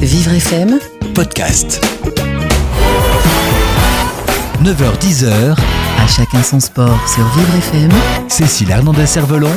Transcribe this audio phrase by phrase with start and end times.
[0.00, 0.78] Vivre FM,
[1.14, 1.80] podcast.
[4.62, 5.54] 9h-10h,
[5.98, 7.90] à chacun son sport sur Vivre FM,
[8.28, 9.52] Cécile Hernandez-Cervelon,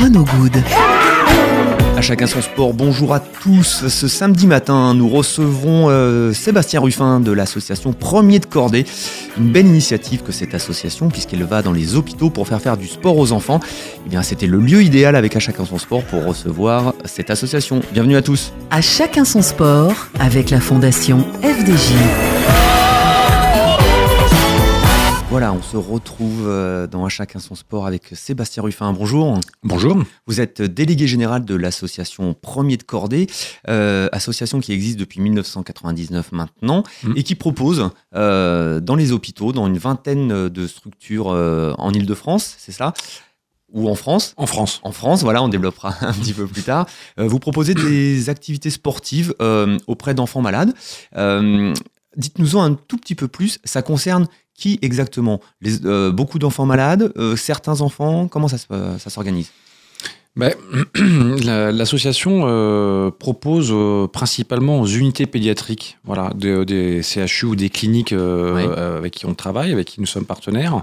[0.00, 0.62] Renaud Good.
[1.98, 3.88] À chacun son sport, bonjour à tous.
[3.88, 8.86] Ce samedi matin, nous recevons euh, Sébastien Ruffin de l'association Premier de Cordée.
[9.36, 12.86] Une belle initiative que cette association, puisqu'elle va dans les hôpitaux pour faire faire du
[12.86, 13.58] sport aux enfants.
[14.12, 17.80] Eh c'était le lieu idéal avec À chacun son sport pour recevoir cette association.
[17.92, 18.52] Bienvenue à tous.
[18.70, 22.57] À chacun son sport avec la fondation FDJ.
[25.38, 28.92] Voilà, on se retrouve euh, dans À chacun son sport avec Sébastien Ruffin.
[28.92, 29.38] Bonjour.
[29.62, 30.02] Bonjour.
[30.26, 33.28] Vous êtes délégué général de l'association Premier de Cordée,
[33.68, 37.12] euh, association qui existe depuis 1999 maintenant Mm.
[37.14, 42.56] et qui propose euh, dans les hôpitaux, dans une vingtaine de structures euh, en Ile-de-France,
[42.58, 42.92] c'est ça?
[43.72, 44.34] Ou en France?
[44.38, 44.80] En France.
[44.82, 46.86] en France, voilà, on développera un petit peu plus tard.
[47.20, 50.72] Euh, vous proposez des activités sportives euh, auprès d'enfants malades.
[51.16, 51.74] Euh,
[52.18, 53.58] Dites-nous-en un tout petit peu plus.
[53.64, 55.40] Ça concerne qui exactement?
[55.62, 59.50] Les- euh, Beaucoup d'enfants malades euh, Certains enfants Comment ça, euh, ça s'organise?
[60.36, 60.52] Ben,
[61.44, 68.12] la- L'association euh, propose euh, principalement aux unités pédiatriques, voilà, des CHU ou des cliniques
[68.12, 68.62] euh, Oui.
[68.98, 70.82] avec qui on travaille, avec qui nous sommes partenaires,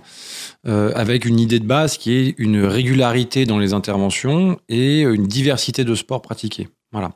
[0.66, 5.84] avec une idée de base qui est une régularité dans les interventions et une diversité
[5.86, 6.68] de sports pratiqués.
[6.96, 7.12] Voilà.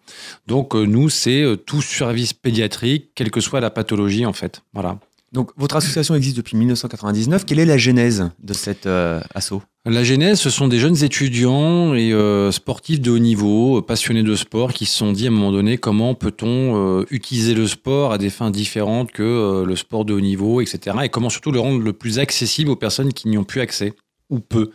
[0.46, 4.62] Donc euh, nous, c'est euh, tout service pédiatrique, quelle que soit la pathologie en fait.
[4.74, 5.00] Voilà.
[5.32, 7.46] Donc, votre association existe depuis 1999.
[7.46, 9.62] Quelle est la genèse de cet euh, assaut?
[9.86, 14.36] La genèse, ce sont des jeunes étudiants et euh, sportifs de haut niveau, passionnés de
[14.36, 18.12] sport, qui se sont dit à un moment donné comment peut-on euh, utiliser le sport
[18.12, 20.98] à des fins différentes que le sport de haut niveau, etc.
[21.04, 23.94] Et comment surtout le rendre le plus accessible aux personnes qui n'y ont plus accès
[24.30, 24.70] ou peu.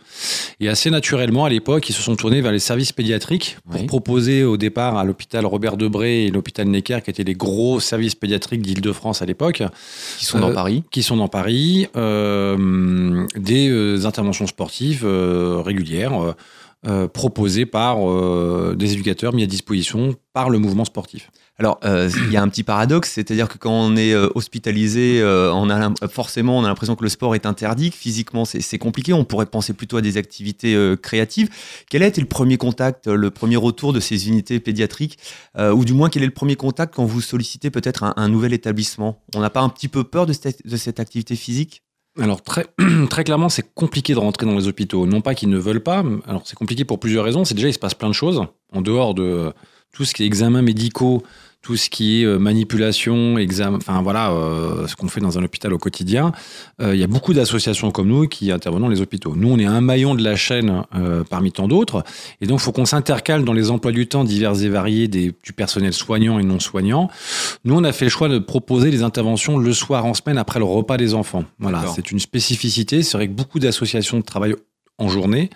[0.59, 3.87] Et assez naturellement, à l'époque, ils se sont tournés vers les services pédiatriques pour Oui.
[3.87, 8.15] proposer au départ à l'hôpital Robert Debré et l'hôpital Necker, qui étaient les gros services
[8.15, 9.63] pédiatriques d'Île-de-France à l'époque,
[10.17, 16.35] Qui sont dans Euh, Paris qui sont dans Paris, euh, des euh, interventions sportives régulières
[17.13, 17.97] proposées par
[18.75, 21.31] des éducateurs mis à disposition par le mouvement sportif.
[21.57, 25.21] Alors, euh, il y a un petit paradoxe, c'est-à-dire que quand on est euh, hospitalisé,
[25.21, 25.53] euh,
[26.09, 29.13] forcément on a l'impression que le sport est interdit, que physiquement c'est compliqué.
[29.13, 31.49] On pourrait penser plutôt à des activités créatives.
[31.89, 35.17] Quel a été le premier contact, le premier retour de ces unités pédiatriques,
[35.57, 38.53] ou du moins quel est le premier contact quand vous sollicitez peut-être un, un nouvel
[38.53, 39.21] établissement?
[39.33, 41.83] On n'a pas un petit peu peur de cette, activité physique?
[42.19, 42.65] Alors très,
[43.09, 45.05] très clairement, c'est compliqué de rentrer dans les hôpitaux.
[45.05, 47.45] Non pas qu'ils ne veulent pas, alors c'est compliqué pour plusieurs raisons.
[47.45, 49.53] C'est déjà, il se passe plein de choses, en dehors de
[49.95, 51.23] tout ce qui est examens médicaux,
[51.61, 55.43] tout ce qui est euh, manipulation, examen, enfin voilà, euh, ce qu'on fait dans un
[55.43, 56.31] hôpital au quotidien.
[56.79, 59.33] Euh, Il y a beaucoup d'associations comme nous qui intervenons dans les hôpitaux.
[59.35, 62.03] Nous, on est un maillon de la chaîne euh, parmi tant d'autres.
[62.39, 65.33] Et donc, il faut qu'on s'intercale dans les emplois du temps divers et variés des,
[65.41, 67.09] du personnel soignant et non soignant.
[67.63, 70.59] Nous, on a fait le choix de proposer les interventions le soir en semaine après
[70.59, 71.45] le repas des enfants.
[71.57, 73.01] Voilà, c'est une spécificité.
[73.01, 74.55] C'est vrai que beaucoup d'associations travaillent
[74.99, 75.49] en journée.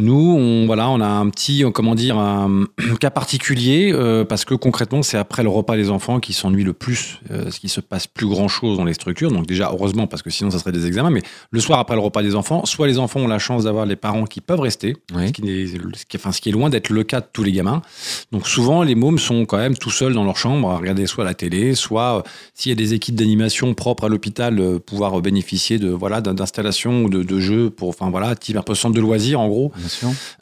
[0.00, 2.64] Nous, on, voilà, on a un petit, euh, comment dire, un
[3.00, 6.72] cas particulier euh, parce que concrètement, c'est après le repas des enfants qui s'ennuie le
[6.72, 9.32] plus, euh, ce qui se passe plus grand chose dans les structures.
[9.32, 11.10] Donc déjà, heureusement, parce que sinon, ça serait des examens.
[11.10, 13.86] Mais le soir après le repas des enfants, soit les enfants ont la chance d'avoir
[13.86, 15.26] les parents qui peuvent rester, Oui.
[15.28, 17.42] ce, qui est, ce qui- enfin, ce qui est loin d'être le cas de tous
[17.42, 17.82] les gamins.
[18.30, 21.24] Donc souvent, les mômes sont quand même tout seuls dans leur chambre à regarder soit
[21.24, 22.22] la télé, soit euh,
[22.54, 27.02] s'il y a des équipes d'animation propres à l'hôpital, euh, pouvoir bénéficier de voilà d'installations
[27.02, 29.72] ou de, de jeux pour, enfin voilà, type un peu centre de loisirs en gros.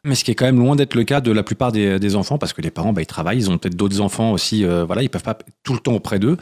[0.05, 2.39] Mais ce qui est quand même loin d'être le cas de la plupart des, enfants,
[2.39, 5.03] parce que les parents, bah, ils travaillent, ils ont peut-être d'autres enfants aussi, euh, voilà,
[5.03, 6.37] ils peuvent pas tout le temps auprès d'eux.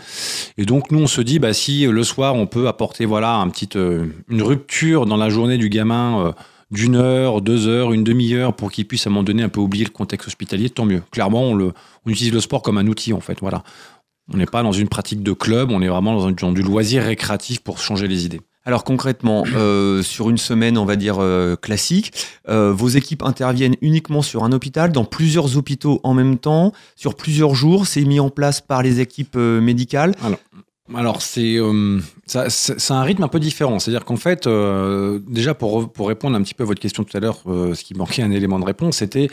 [0.59, 3.49] Et donc nous, on se dit, bah, si le soir on peut apporter, voilà, un
[3.49, 6.27] petit, euh, une rupture dans la journée du gamin.
[6.27, 6.33] euh,
[6.71, 9.61] d'une heure, deux heures, une demi-heure pour qu'il puisse à un moment donné un peu
[9.61, 11.03] oublier le contexte hospitalier, tant mieux.
[11.13, 11.73] Clairement, on,
[12.07, 13.39] utilise le sport comme un outil en fait.
[13.41, 13.63] Voilà.
[14.33, 17.05] On n'est pas dans une pratique de club, on est vraiment dans, dans du loisir
[17.05, 18.41] récréatif pour changer les idées.
[18.67, 22.13] Alors concrètement, euh, sur une semaine, on va dire euh, classique,
[22.49, 27.15] euh, vos équipes interviennent uniquement sur un hôpital, dans plusieurs hôpitaux en même temps, sur
[27.15, 27.87] plusieurs jours.
[27.87, 30.15] C'est mis en place par les équipes médicales.
[30.95, 31.59] Alors, c'est
[32.27, 33.79] ça- c'est un rythme un peu différent.
[33.79, 34.49] C'est-à-dire qu'en fait,
[35.29, 37.95] déjà pour, pour répondre un petit peu à votre question tout à l'heure, ce qui
[37.95, 39.29] manquait un élément de réponse, c'était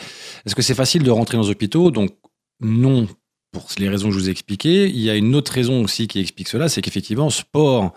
[0.46, 1.90] est-ce que c'est facile de rentrer dans les hôpitaux?
[1.90, 2.10] Donc,
[2.60, 3.06] non,
[3.52, 4.88] pour les raisons que je vous ai expliquées.
[4.88, 7.92] Il y a une autre raison aussi qui explique cela, c'est qu'effectivement, sport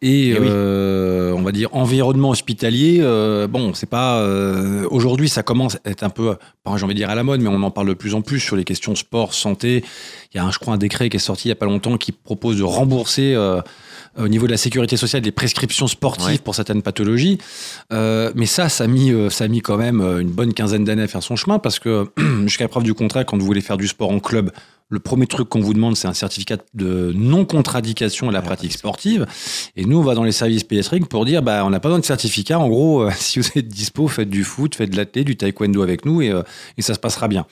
[0.00, 0.46] et Eh oui.
[0.48, 5.90] euh, on va dire environnement hospitalier, euh, bon, c'est pas euh, aujourd'hui ça commence à
[5.90, 6.36] être un peu,
[6.76, 8.38] j'ai envie de dire à la mode, mais on en parle de plus en plus
[8.38, 9.84] sur les questions sport, santé.
[10.32, 11.66] Il y a, un, je crois, un décret qui est sorti il y a pas
[11.66, 13.60] longtemps qui propose de rembourser euh,
[14.16, 16.38] au niveau de la sécurité sociale des prescriptions sportives Ouais.
[16.38, 17.38] pour certaines pathologies.
[17.92, 20.84] Euh, mais ça, ça a, mis, euh, ça a mis quand même une bonne quinzaine
[20.84, 22.06] d'années à faire son chemin parce que
[22.44, 24.50] jusqu'à preuve du contraire, quand vous voulez faire du sport en club,
[24.90, 29.26] le premier truc qu'on vous demande, c'est un certificat de non-contradiction à la pratique sportive.
[29.76, 31.98] Et nous, on va dans les services pédiatriques pour dire, bah, on n'a pas besoin
[31.98, 32.58] de certificat.
[32.58, 35.82] En gros, euh, si vous êtes dispo, faites du foot, faites de l'athlé, du taekwondo
[35.82, 36.42] avec nous et, euh,
[36.78, 37.46] et ça se passera bien.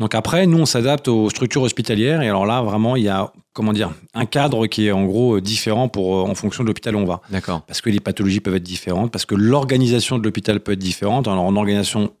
[0.00, 2.20] Donc après, nous, on s'adapte aux structures hospitalières.
[2.22, 5.38] Et alors là, vraiment, il y a, comment dire, un cadre qui est en gros
[5.38, 7.20] différent pour, euh, en fonction de l'hôpital où on va.
[7.30, 7.62] D'accord.
[7.62, 11.28] Parce que les pathologies peuvent être différentes, parce que l'organisation de l'hôpital peut être différente.
[11.28, 12.12] Alors, en organisation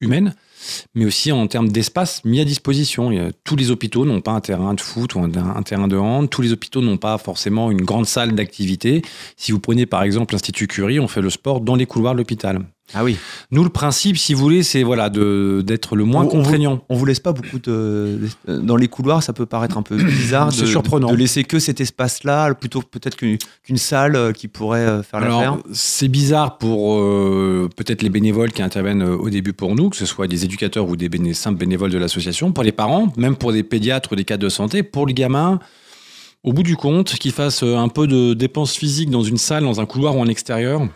[0.00, 0.34] humaine,
[0.94, 3.10] mais aussi en termes d'espace mis à disposition.
[3.44, 6.28] Tous les hôpitaux n'ont pas un terrain de foot ou un terrain de hand.
[6.30, 9.02] Tous les hôpitaux n'ont pas forcément une grande salle d'activité.
[9.36, 12.18] Si vous prenez par exemple l'Institut Curie, on fait le sport dans les couloirs de
[12.18, 12.64] l'hôpital.
[12.94, 13.16] Ah oui.
[13.50, 16.36] Nous, le principe, si vous voulez, c'est voilà, de- d'être le moins On- on vous-
[16.36, 16.82] contraignant.
[16.88, 20.48] On vous laisse pas beaucoup de dans les couloirs, ça peut paraître un peu bizarre
[20.48, 21.10] de, surprenant.
[21.10, 23.36] de laisser que cet espace-là, plutôt peut-être qu'une
[23.76, 25.58] salle euh, qui pourrait euh, faire l'affaire.
[25.72, 30.06] C'est bizarre pour euh, peut-être les bénévoles qui interviennent au début pour nous, que ce
[30.06, 33.52] soit des éducateurs ou des béné- simples bénévoles de l'association, pour les parents, même pour
[33.52, 35.58] des pédiatres ou des cadres de santé, pour le gamin,
[36.42, 39.64] au bout du compte, qu'ils fassent euh, un peu de dépenses physiques dans une salle,
[39.64, 40.88] dans un couloir ou en extérieur.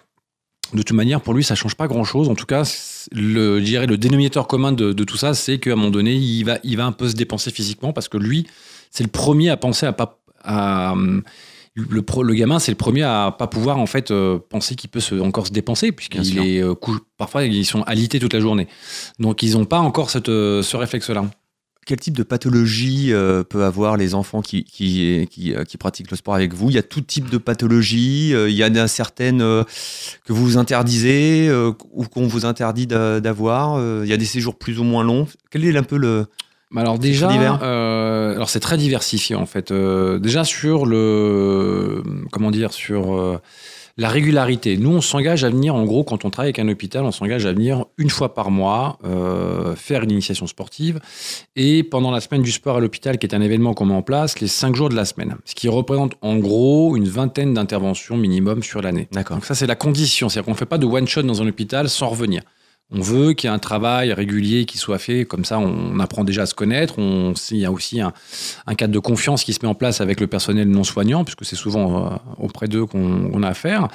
[0.72, 2.28] De toute manière, pour lui, ça change pas grand-chose.
[2.28, 2.62] En tout cas,
[3.12, 6.14] le, je dirais le dénominateur commun de, de tout ça, c'est qu'à un moment donné,
[6.14, 8.46] il va, il va un peu se dépenser physiquement parce que lui,
[8.90, 10.94] c'est le premier à penser à pas à,
[11.74, 14.90] le, pro- le gamin, c'est le premier à pas pouvoir en fait euh, penser qu'il
[14.90, 16.74] peut se, encore se dépenser puisqu'il est euh,
[17.16, 18.66] parfois ils sont alités toute la journée.
[19.18, 21.30] Donc ils n'ont pas encore cette, euh, ce réflexe-là.
[21.84, 26.10] Quel type de pathologie euh, peut avoir les enfants qui, qui, qui, euh, qui pratiquent
[26.12, 26.70] le sport avec vous?
[26.70, 28.32] Il y a tout type de pathologie.
[28.34, 29.64] euh, il y en a certaines euh,
[30.24, 31.50] que vous interdisez
[31.92, 33.80] ou qu'on vous interdit d'a- d'avoir.
[34.04, 35.26] il y a des séjours plus ou moins longs.
[35.50, 36.26] Quel est un peu le.
[36.76, 37.28] Alors déjà,
[37.60, 39.72] alors c'est très diversifié en fait.
[39.72, 43.40] Déjà sur le, comment dire, sur
[43.96, 44.76] la régularité.
[44.76, 47.46] Nous, on s'engage à venir, en gros, quand on travaille avec un hôpital, on s'engage
[47.46, 51.00] à venir une fois par mois euh, faire une initiation sportive.
[51.56, 54.02] Et pendant la semaine du sport à l'hôpital, qui est un événement qu'on met en
[54.02, 55.36] place, les cinq jours de la semaine.
[55.44, 59.08] Ce qui représente en gros une vingtaine d'interventions minimum sur l'année.
[59.12, 59.36] D'accord.
[59.36, 60.28] Donc ça, c'est la condition.
[60.28, 62.42] C'est-à-dire qu'on ne fait pas de one-shot dans un hôpital sans revenir.
[62.94, 65.24] On veut qu'il y ait un travail régulier qui soit fait.
[65.24, 66.98] Comme ça, on apprend déjà à se connaître.
[66.98, 68.12] On, il y a aussi un,
[68.66, 71.44] un cadre de confiance qui se met en place avec le personnel non soignant, puisque
[71.44, 73.88] c'est souvent euh, auprès d'eux qu'on on a affaire.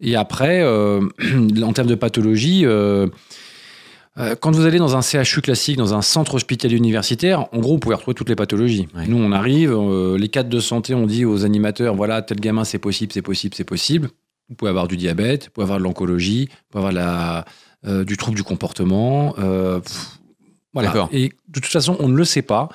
[0.00, 1.00] Et après, euh,
[1.62, 2.64] en termes de pathologie,
[4.18, 7.72] euh, quand vous allez dans un CHU classique, dans un centre hospitalier universitaire, en gros,
[7.72, 8.88] vous pouvez retrouver toutes les pathologies.
[8.94, 9.06] Ouais.
[9.06, 12.64] Nous, on arrive, euh, les cadres de santé, on dit aux animateurs, voilà, tel gamin,
[12.64, 14.10] c'est possible, c'est possible, c'est possible.
[14.50, 17.44] Vous pouvez avoir du diabète, vous pouvez avoir de l'oncologie, vous pouvez avoir la,
[17.86, 19.34] euh, du trouble du comportement.
[19.38, 20.18] euh, pff,
[20.72, 21.08] voilà.
[21.12, 22.68] Et de toute façon, on ne le sait pas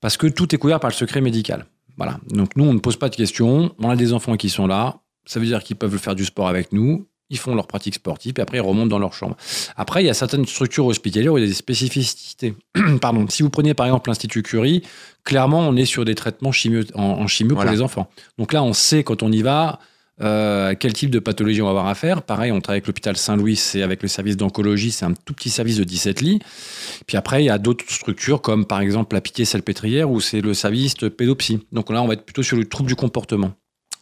[0.00, 1.66] parce que tout est couvert par le secret médical.
[1.96, 2.18] Voilà.
[2.30, 3.74] Donc nous, on ne pose pas de questions.
[3.78, 4.96] On a des enfants qui sont là.
[5.26, 7.06] Ça veut dire qu'ils peuvent faire du sport avec nous.
[7.30, 9.36] Ils font leur pratique sportive et après ils remontent dans leur chambre.
[9.76, 12.54] Après, il y a certaines structures hospitalières où il y a des spécificités.
[13.00, 13.26] Pardon.
[13.28, 14.82] Si vous prenez par exemple l'Institut Curie,
[15.24, 17.70] clairement, on est sur des traitements chimio, en, en chimio Voilà.
[17.70, 18.08] pour les enfants.
[18.38, 19.78] Donc là, on sait quand on y va
[20.20, 22.22] euh, quel type de pathologie on va avoir à faire?
[22.22, 25.50] Pareil, on travaille avec l'hôpital Saint-Louis, c'est avec le service d'oncologie, c'est un tout petit
[25.50, 26.38] service de 17 lits.
[27.06, 30.54] Puis après, il y a d'autres structures comme par exemple la Pitié-Salpêtrière où c'est le
[30.54, 31.66] service de pédopsie.
[31.72, 33.52] Donc là, on va être plutôt sur le trouble du comportement.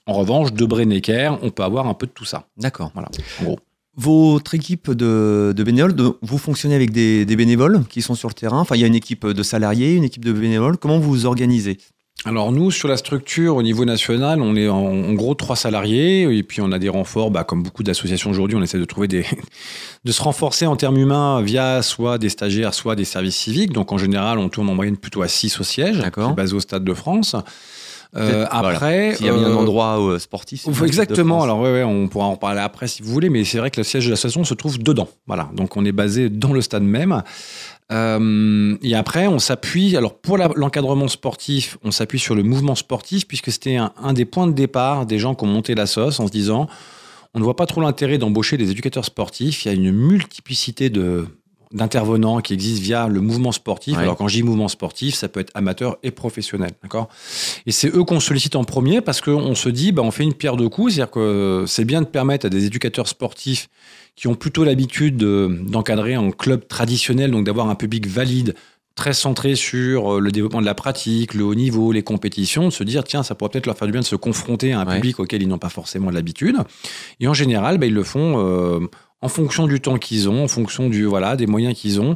[0.07, 2.47] En revanche, de Bray-Necker, on peut avoir un peu de tout ça.
[2.57, 2.91] D'accord.
[2.95, 3.09] Voilà,
[3.41, 3.61] en gros.
[3.97, 8.29] Votre équipe de, de bénévoles, de- vous fonctionnez avec des, des bénévoles qui sont sur
[8.29, 8.59] le terrain?
[8.59, 10.79] Enfin, il y a une équipe de salariés, une équipe de bénévoles.
[10.79, 11.79] Comment vous vous organisez?
[12.25, 16.23] Alors nous, sur la structure au niveau national, on est en, en gros trois salariés
[16.23, 19.09] et puis on a des renforts, bah, comme beaucoup d'associations aujourd'hui, on essaie de trouver
[19.09, 19.27] des,
[20.05, 23.73] de se renforcer en termes humains via soit des stagiaires, soit des services civiques.
[23.73, 26.01] Donc en général, on tourne en moyenne plutôt à 6 au siège,
[26.37, 27.35] basé au Stade de France.
[28.15, 30.67] Euh, après, S'il y a bien un euh, endroit euh, sportif.
[30.85, 31.43] Exactement.
[31.43, 33.81] Alors ouais, ouais, on pourra en parler après si vous voulez, mais c'est vrai que
[33.81, 35.09] le siège de l'association se trouve dedans.
[35.27, 35.49] Voilà.
[35.55, 37.23] Donc on est basé dans le stade même.
[37.93, 39.97] Euh, et après, on s'appuie.
[39.97, 44.25] Alors pour l'encadrement sportif, on s'appuie sur le mouvement sportif puisque c'était un, un des
[44.25, 46.69] points de départ des gens qui ont monté la sauce en se disant,
[47.35, 49.65] on ne voit pas trop l'intérêt d'embaucher des éducateurs sportifs.
[49.65, 51.27] Il y a une multiplicité de
[51.73, 53.97] d'intervenants qui existent via le mouvement sportif.
[53.97, 54.03] Ouais.
[54.03, 57.09] Alors quand je dis mouvement sportif, ça peut être amateur et professionnel, d'accord?
[57.67, 60.35] Et c'est eux qu'on sollicite en premier parce qu'on se dit, bah, on fait une
[60.35, 63.69] pierre deux coups, c'est-à-dire que c'est bien de permettre à des éducateurs sportifs
[64.17, 68.55] qui ont plutôt l'habitude de- d'encadrer en club traditionnel, donc d'avoir un public valide,
[68.95, 72.71] très centré sur euh, le développement de la pratique, le haut niveau, les compétitions, de
[72.73, 74.87] se dire, tiens, ça pourrait peut-être leur faire du bien de se confronter à un
[74.87, 74.97] Ouais.
[74.97, 76.59] public auquel ils n'ont pas forcément l'habitude.
[77.19, 78.81] Et en général, bah, ils le font euh,
[79.23, 82.15] en fonction du temps qu'ils ont, en fonction du, voilà, des moyens qu'ils ont.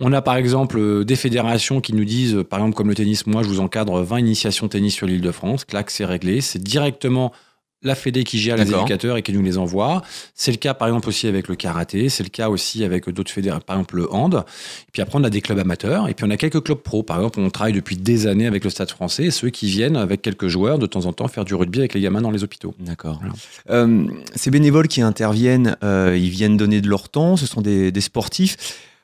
[0.00, 3.26] On a par exemple euh, des fédérations qui nous disent, par exemple comme le tennis,
[3.28, 6.62] moi je vous encadre 20 initiations tennis sur l'île de France, clac, c'est réglé, c'est
[6.62, 7.32] directement
[7.82, 10.02] la Fédé qui gère les éducateurs et qui nous les envoie.
[10.34, 13.30] C'est le cas par exemple aussi avec le karaté, c'est le cas aussi avec d'autres
[13.30, 14.44] fédérations, par exemple le hand.
[14.88, 17.02] Et puis après on a des clubs amateurs et puis on a quelques clubs pro.
[17.02, 20.22] Par exemple, on travaille depuis des années avec le Stade français, ceux qui viennent avec
[20.22, 22.74] quelques joueurs de temps en temps faire du rugby avec les gamins dans les hôpitaux.
[22.80, 23.20] D'accord.
[23.20, 23.34] Voilà.
[23.70, 27.92] Euh, ces bénévoles qui interviennent, euh, ils viennent donner de leur temps, ce sont des,
[27.92, 28.56] des sportifs.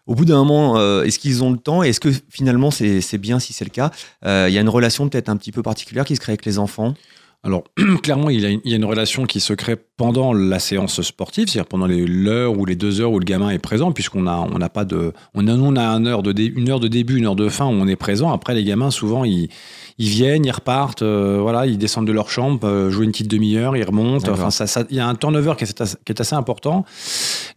[0.07, 1.83] Au bout d'un moment, euh, est-ce qu'ils ont le temps?
[1.83, 3.91] Et est-ce que finalement c'est bien si c'est le cas?
[4.25, 6.59] Il y a une relation peut-être un petit peu particulière qui se crée avec les
[6.59, 6.95] enfants?
[7.45, 7.65] Alors,
[8.03, 11.69] clairement, il y, a une, a relation qui se crée pendant la séance sportive, c'est-à-dire
[11.69, 14.71] pendant l'heure ou les deux heures où le gamin est présent, puisqu'on a, on n'a
[14.71, 17.67] pas de, on a, a heure de une heure de début, une heure de fin
[17.67, 18.33] où on est présent.
[18.33, 19.51] Après, les gamins, souvent, ils,
[19.99, 23.31] ils viennent, ils repartent, euh, voilà, ils descendent de leur chambre, euh, jouer une petite
[23.31, 24.31] demi-heure, ils remontent.
[24.33, 26.85] Enfin, ça, ça- il y a un turnover qui est, assez- qui est assez important.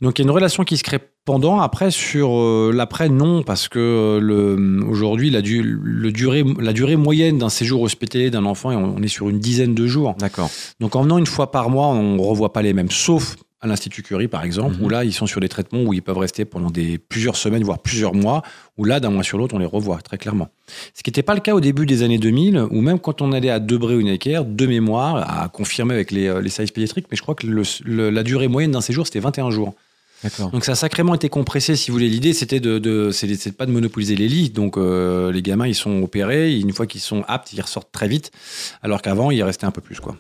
[0.02, 1.60] Donc, il y a une relation qui se crée pendant.
[1.60, 6.74] Après, sur euh, l'après, non, parce que euh, le, aujourd'hui, la, du- le durée, la
[6.74, 10.16] durée moyenne d'un séjour hospitalier d'un enfant, on on est sur une dizaine de jours.
[10.20, 10.50] D'accord.
[10.80, 13.68] Donc en venant une fois par mois, on ne revoit pas les mêmes, sauf à
[13.68, 14.84] l'Institut Curie par exemple, Mhm.
[14.86, 17.64] où là ils sont sur des traitements où ils peuvent rester pendant des plusieurs semaines,
[17.64, 18.44] voire plusieurs mois,
[18.78, 20.50] où là d'un mois sur l'autre on les revoit très clairement.
[20.94, 23.32] Ce qui n'était pas le cas au début des années 2000, ou même quand on
[23.32, 27.08] allait à Debré ou Necker, de mémoire, à confirmer avec les, euh, les services pédiatriques,
[27.10, 29.74] mais je crois que le- le- la durée moyenne d'un séjour c'était 21 jours.
[30.52, 32.10] Donc ça a sacrément été compressé, si vous voulez.
[32.10, 34.50] L'idée, c'était de, de, c'est c'est de pas de monopoliser les lits.
[34.50, 36.58] Donc euh, les gamins, ils sont opérés.
[36.60, 38.32] Une fois qu'ils sont aptes, ils ressortent très vite.
[38.82, 40.16] Alors qu'avant, ils restaient un peu plus, quoi.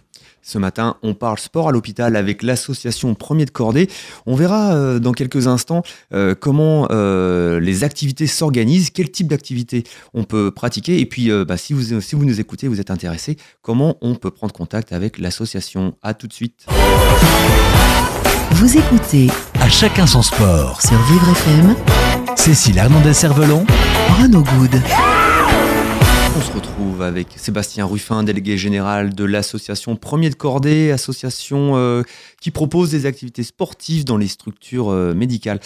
[0.47, 3.89] Ce matin, on parle sport à l'hôpital avec l'association Premier de Cordée.
[4.25, 9.83] On verra euh, dans quelques instants euh, comment euh, les activités s'organisent, quel type d'activité
[10.13, 11.01] on peut pratiquer.
[11.01, 14.15] Et puis, euh, bah, si, vous, si vous nous écoutez, vous êtes intéressé, comment on
[14.15, 15.95] peut prendre contact avec l'association.
[16.01, 16.65] À tout de suite.
[18.51, 19.27] Vous écoutez
[19.59, 20.81] À chacun son sport.
[20.81, 21.75] sur Vivre FM
[22.37, 23.65] Cécile Hernandez-Cervelon,
[24.17, 24.81] Renaud Good.
[26.37, 32.03] On se retrouve avec Sébastien Ruffin, délégué général de l'association Premier de Cordée, association euh,
[32.39, 35.59] qui propose des activités sportives dans les structures euh, médicales.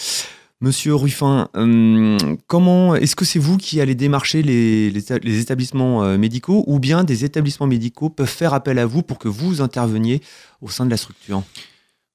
[0.62, 4.96] Monsieur Ruffin, hum, comment est-ce que c'est vous qui allez démarcher les,
[5.38, 9.28] établissements euh, médicaux ou bien des établissements médicaux peuvent faire appel à vous pour que
[9.28, 10.22] vous interveniez
[10.62, 11.42] au sein de la structure?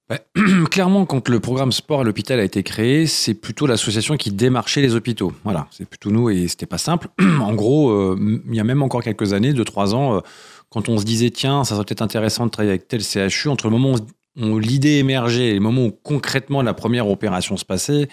[0.71, 4.81] Clairement, quand le programme sport à l'hôpital a été créé, c'est plutôt l'association qui démarchait
[4.81, 5.33] les hôpitaux.
[5.43, 7.09] Voilà, c'est plutôt nous et c'était pas simple.
[7.19, 10.19] en gros, euh, il y a même encore quelques années, deux trois ans, euh,
[10.69, 13.65] quand on se disait tiens, ça serait peut-être intéressant de travailler avec tel CHU, entre
[13.65, 13.95] le moment
[14.39, 18.07] où l'idée émergeait et le moment où concrètement la première opération se passait,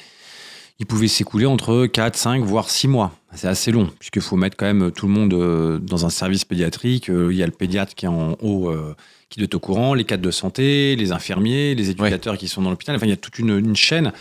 [0.79, 3.13] il pouvait s'écouler entre 4, 5, voire 6 mois.
[3.35, 6.45] C'est assez long, puisqu'il faut mettre quand même tout le monde euh, dans un service
[6.45, 7.11] pédiatrique.
[7.11, 8.95] Euh, Il y a le pédiatre qui est en haut, euh,
[9.29, 12.63] qui doit être au courant, les cadres de santé, les infirmiers, les éducateurs qui sont
[12.63, 12.97] dans l'hôpital.
[12.97, 14.13] Enfin, il y a toute une, une chaîne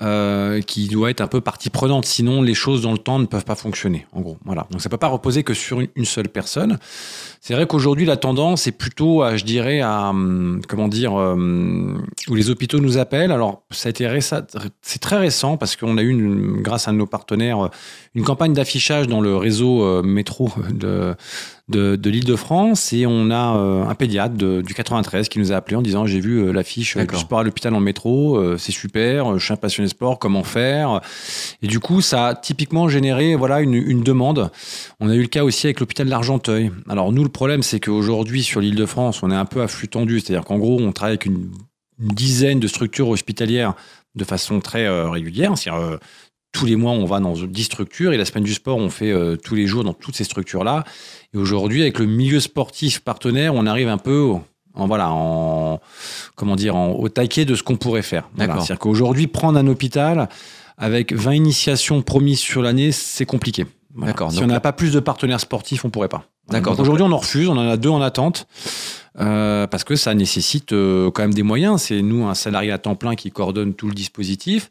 [0.00, 2.04] euh, qui doit être un peu partie prenante.
[2.04, 4.38] Sinon, les choses dans le temps ne peuvent pas fonctionner, en gros.
[4.44, 4.66] Voilà.
[4.72, 6.80] Donc, ça peut pas reposer que sur une seule personne.
[7.46, 11.94] C'est vrai qu'aujourd'hui, la tendance est plutôt, à, je dirais, à, hum, comment dire, euh,
[12.28, 13.32] où les hôpitaux nous appellent.
[13.32, 14.08] Alors, ça a été
[14.80, 17.68] c'est très récent parce qu'on a eu, une, grâce à nos partenaires,
[18.14, 21.14] une campagne d'affichage dans le réseau euh, métro de,
[21.68, 25.56] de, de l'Île-de-France et on a euh, un pédiatre de- du 93 qui nous a
[25.56, 28.58] appelé en disant j'ai vu euh, l'affiche euh, du sport à l'hôpital en métro, euh,
[28.58, 31.00] c'est super, euh, je suis un passionné de sport, comment faire?
[31.62, 34.50] Et du coup, ça a typiquement généré voilà une, une demande.
[35.00, 36.70] On a eu le cas aussi avec l'hôpital de l'Argenteuil.
[36.88, 40.20] Alors nous, le problème, c'est qu'aujourd'hui sur l'Île-de-France, on est un peu à flux tendu,
[40.20, 41.50] c'est-à-dire qu'en gros, on travaille avec une,
[42.00, 43.74] une dizaine de structures hospitalières
[44.14, 45.96] de façon très euh, régulière, c'est-à-dire euh,
[46.52, 49.10] tous les mois, on va dans 10 structures et la semaine du sport, on fait
[49.10, 50.84] euh, tous les jours dans toutes ces structures-là.
[51.34, 54.40] Et aujourd'hui, avec le milieu sportif partenaire, on arrive un peu au-
[54.76, 55.80] en voilà en
[56.36, 58.28] comment dire en, au taquet de ce qu'on pourrait faire.
[58.34, 58.54] Voilà.
[58.64, 60.28] C'est-à-dire qu'aujourd'hui, prendre un hôpital
[60.78, 63.66] avec 20 initiations promises sur l'année, c'est compliqué.
[63.94, 64.12] Voilà.
[64.12, 66.24] D'accord, Si on n'a pas plus de partenaires sportifs, on pourrait pas.
[66.50, 67.48] D'accord, Aujourd'hui, on en refuse.
[67.48, 68.46] On en a deux en attente.
[69.20, 71.82] euh, parce que ça nécessite euh, quand même des moyens.
[71.82, 74.68] C'est nous un salarié à temps plein qui coordonne tout le dispositif.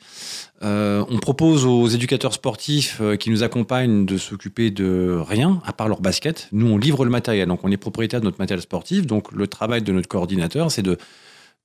[0.63, 5.74] Euh, on propose aux éducateurs sportifs euh, qui nous accompagnent de s'occuper de rien à
[5.74, 6.48] part leur basket.
[6.51, 9.08] Nous, on livre le matériel, donc on est propriétaire de notre matériel sportif.
[9.08, 10.98] Donc le travail de notre coordinateur, c'est de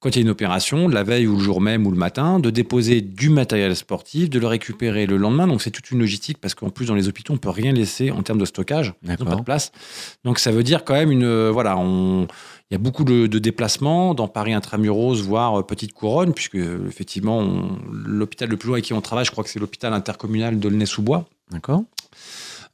[0.00, 2.38] quand il y a une opération, la veille ou le jour même ou le matin,
[2.38, 5.48] de déposer du matériel sportif, de le récupérer le lendemain.
[5.48, 8.10] Donc c'est toute une logistique parce qu'en plus dans les hôpitaux, on peut rien laisser
[8.10, 8.94] en termes de stockage.
[9.02, 9.28] Ils n'ont D'accord.
[9.28, 9.72] pas de place.
[10.24, 12.28] Donc ça veut dire quand même une euh, voilà, on
[12.70, 16.56] il y a beaucoup de, de déplacements dans Paris intramuros, voire euh, petite couronne, puisque
[16.56, 19.92] euh, effectivement l'hôpital le plus loin avec qui on travaille, je crois que c'est l'hôpital
[19.94, 21.82] intercommunal de sous bois D'accord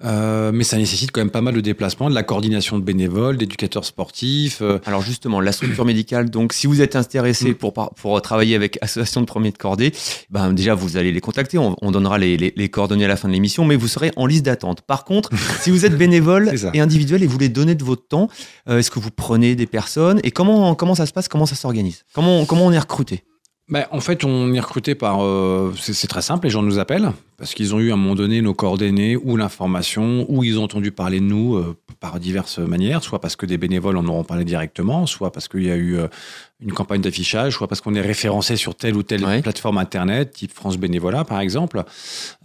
[0.04, 3.36] Euh, mais ça nécessite quand même pas mal de déplacements, de la coordination de bénévoles,
[3.36, 4.58] d'éducateurs sportifs.
[4.60, 7.54] euh, Alors justement, la structure médicale, donc si vous êtes intéressé Mm.
[7.54, 9.92] pour, pour travailler avec Association de premiers de cordée,
[10.30, 13.16] ben déjà vous allez les contacter, on, on donnera les, les- les coordonnées à la
[13.16, 14.82] fin de l'émission, mais vous serez en liste d'attente.
[14.82, 18.28] Par contre, si vous êtes bénévole et individuel et vous voulez donner de votre temps,
[18.68, 21.54] euh, est-ce que vous prenez des personnes et comment, comment ça se passe, comment ça
[21.54, 22.04] s'organise?
[22.14, 23.22] Comment, comment on est recruté?
[23.70, 25.24] Ben, en fait, on est recruté par.
[25.24, 28.14] euh, c'est très simple, les gens nous appellent parce qu'ils ont eu à un moment
[28.14, 32.58] donné nos coordonnées ou l'information, ou ils ont entendu parler de nous euh, par diverses
[32.58, 35.76] manières, soit parce que des bénévoles en auront parlé directement, soit parce qu'il y a
[35.76, 36.06] eu euh,
[36.60, 39.40] une campagne d'affichage, soit parce qu'on est référencé sur telle ou telle Ouais.
[39.40, 41.82] plateforme internet, type France Bénévolat par exemple.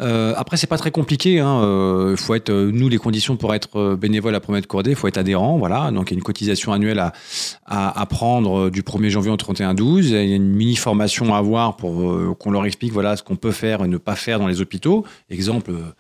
[0.02, 1.34] Euh, après, c'est pas très compliqué.
[1.34, 1.62] Il hein.
[1.62, 5.10] euh, faut être, nous, les conditions pour être bénévole à Promet de Cordée, il faut
[5.10, 5.58] être adhérent.
[5.58, 5.92] Voilà.
[5.92, 7.12] Donc, il y a une cotisation annuelle à,
[7.66, 10.10] à, à prendre du 1er janvier au 31 12.
[10.12, 13.36] Il y a une mini formation à avoir pour qu'on leur explique voilà ce qu'on
[13.36, 14.79] peut faire et ne pas faire dans les hôpitaux.
[15.30, 15.72] Exemple.
[15.72, 15.94] euh,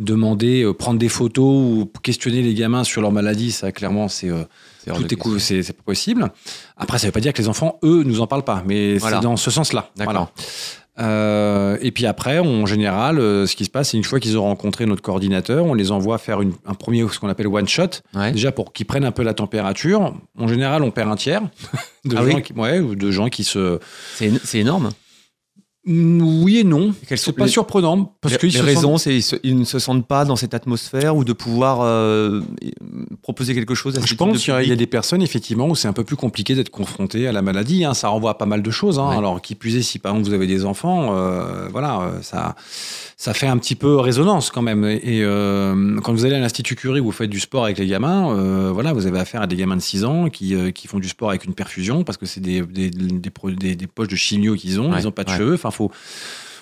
[0.00, 4.28] Demander, euh, prendre des photos ou questionner les gamins sur leur maladie, ça clairement c'est
[4.28, 4.42] euh,
[4.86, 6.32] tout c'est pas possible.
[6.76, 9.18] Après, ça veut pas dire que les enfants, eux, nous en parlent pas, mais Voilà.
[9.18, 9.90] c'est dans ce sens-là.
[9.96, 10.12] D'accord.
[10.12, 11.08] Voilà.
[11.08, 14.18] Euh, et puis après, on- en général, euh, ce qui se passe, c'est une fois
[14.18, 17.46] qu'ils ont rencontré notre coordinateur, on les envoie faire une- un premier, ce qu'on appelle
[17.48, 18.32] one shot, Ouais.
[18.32, 20.14] déjà pour qu'ils prennent un peu la température.
[20.38, 21.42] En général, on perd un tiers
[22.04, 23.78] de, Ah gens, oui qui, ouais, ou de gens qui se.
[24.16, 24.90] C'est énorme.
[25.86, 26.92] Oui et non.
[26.92, 29.78] Sont C'est pas les- surprenant parce les, qu'ils les se raisons, c'est ils ne se
[29.78, 32.40] sentent pas dans cette atmosphère ou de pouvoir euh,
[33.22, 35.86] proposer quelque chose à Je pense qu'il y a- y des personnes, effectivement, où c'est
[35.88, 37.84] un peu plus compliqué d'être confronté à la maladie.
[37.84, 37.92] hein.
[37.92, 38.98] Ça renvoie à pas mal de choses.
[38.98, 39.10] hein.
[39.10, 39.16] Ouais.
[39.18, 42.54] Alors, qui plus est, si par exemple vous avez des enfants, euh, voilà, euh, ça,
[43.18, 44.84] ça fait un petit peu résonance quand même.
[44.84, 48.70] Et euh, quand vous allez à l'Institut Curie, vous faites du sport avec les gamins,
[48.72, 51.28] voilà, vous avez affaire à des gamins de 6 ans qui, qui font du sport
[51.28, 54.54] avec une perfusion parce que c'est des, des, des, pro- des- des poches de chimio
[54.54, 55.36] qu'ils ont, Ouais, ils n'ont pas de ouais.
[55.36, 55.54] cheveux.
[55.54, 55.90] Enfin, faut.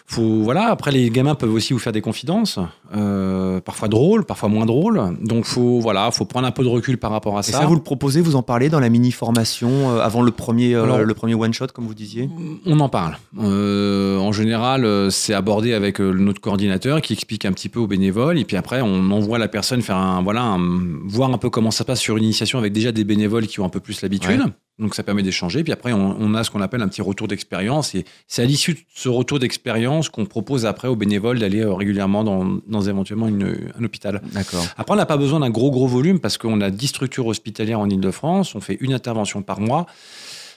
[0.05, 2.59] Faut, voilà, après les gamins peuvent aussi vous faire des confidences,
[2.95, 5.01] euh, parfois drôles, parfois moins drôles.
[5.23, 7.77] Donc faut voilà, faut prendre un peu de recul par rapport à Et ça, vous
[7.77, 10.99] le proposez, vous en parlez dans la mini formation euh, avant le premier, euh, Alors-
[10.99, 12.29] le premier one shot, comme vous disiez?
[12.67, 13.17] On en parle.
[13.39, 18.39] En général, c'est abordé avec notre coordinateur qui explique un petit peu aux bénévoles.
[18.39, 21.71] Et puis après, on envoie la personne faire un, voilà, un- voir un peu comment
[21.71, 24.41] ça passe sur une initiation avec déjà des bénévoles qui ont un peu plus l'habitude.
[24.41, 24.53] Ouais.
[24.79, 25.63] Donc ça permet d'échanger.
[25.63, 27.95] Puis après, on, on a ce qu'on appelle un petit retour d'expérience.
[27.95, 31.73] Et c'est à l'issue de ce retour d'expérience qu'on propose après aux bénévoles d'aller euh,
[31.75, 34.23] régulièrement dans, dans éventuellement une- un hôpital.
[34.33, 34.65] D'accord.
[34.77, 37.81] Après, on n'a pas besoin d'un gros, gros volume parce qu'on a 10 structures hospitalières
[37.81, 38.55] en Ile-de-France.
[38.55, 39.87] On fait une intervention par mois.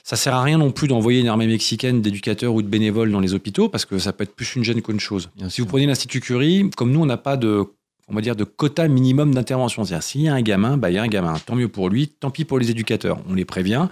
[0.02, 3.18] Ça sert à rien non plus d'envoyer une armée mexicaine d'éducateurs ou de bénévoles dans
[3.20, 5.30] les hôpitaux parce que ça peut être plus une gêne qu'une chose.
[5.36, 5.64] Bien si sûr.
[5.64, 7.64] vous prenez l'Institut Curie, comme nous, on n'a pas de,
[8.08, 9.84] on va dire, de quota minimum d'intervention.
[9.84, 11.34] C'est-à-dire, s'il y a un gamin, bah, il y a un gamin.
[11.44, 13.18] Tant mieux pour lui, tant pis pour les éducateurs.
[13.28, 13.88] On les prévient.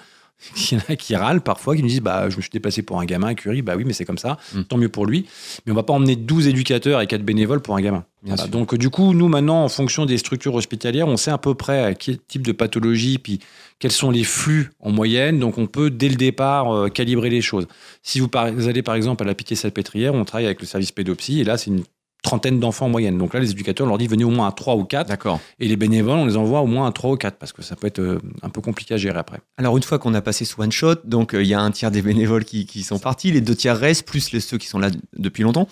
[0.57, 2.83] Il y en a qui râlent parfois, qui nous disent bah, Je me suis déplacé
[2.83, 3.63] pour un gamin Curie.
[3.63, 4.37] Bah oui, mais c'est comme ça.
[4.53, 4.63] Mm.
[4.63, 5.27] Tant mieux pour lui.
[5.65, 8.05] Mais on va pas emmener 12 éducateurs et 4 bénévoles pour un gamin.
[8.23, 8.47] Voilà.
[8.49, 11.83] Donc, du coup, nous, maintenant, en fonction des structures hospitalières, on sait à peu près
[11.83, 13.39] à quel type de pathologie, puis
[13.79, 15.39] quels sont les flux en moyenne.
[15.39, 17.67] Donc, on peut, dès le départ, euh, calibrer les choses.
[18.03, 20.91] Si vous, par- vous allez, par exemple, à la Pitié-Salpêtrière, on travaille avec le service
[20.91, 21.85] pédopsie, et là, c'est une
[22.25, 23.17] trentaine d'enfants en moyenne.
[23.17, 25.39] Donc là, les éducateurs on leur dit venez au moins à 3 ou 4, D'accord.
[25.61, 27.77] et les bénévoles, on les envoie au moins à 3 ou 4, parce que ça
[27.77, 29.39] peut être euh, un peu compliqué à gérer après.
[29.59, 31.71] Alors une fois qu'on a passé ce one shot, donc euh, il y a un
[31.71, 34.67] tiers des bénévoles qui, qui sont partis, les deux tiers restent, plus les, ceux qui
[34.67, 35.69] sont là depuis longtemps.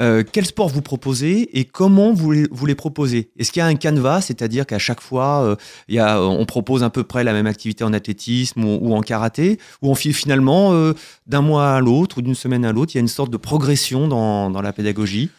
[0.00, 3.30] Euh, quel sport vous proposez et comment vous les, vous les proposez?
[3.38, 5.56] Est-ce qu'il y a un canevas, c'est-à-dire qu'à chaque fois, euh,
[5.88, 8.94] il y a, on propose à peu près la même activité en athlétisme ou, ou
[8.94, 10.94] en karaté, ou on fait finalement euh,
[11.28, 13.36] d'un mois à l'autre ou d'une semaine à l'autre, il y a une sorte de
[13.36, 15.30] progression dans, dans la pédagogie?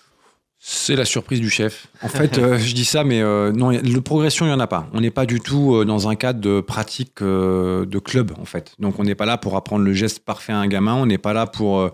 [0.67, 1.89] C'est la surprise du chef.
[2.01, 4.65] En fait, euh, je dis ça, mais euh, non, de progression, il n'y en a
[4.65, 4.89] pas.
[4.93, 8.45] On n'est pas du tout euh, dans un cadre de pratique euh, de club, en
[8.45, 8.73] fait.
[8.79, 10.95] Donc, on n'est pas là pour apprendre le geste parfait à un gamin.
[10.95, 11.91] On n'est pas là pour,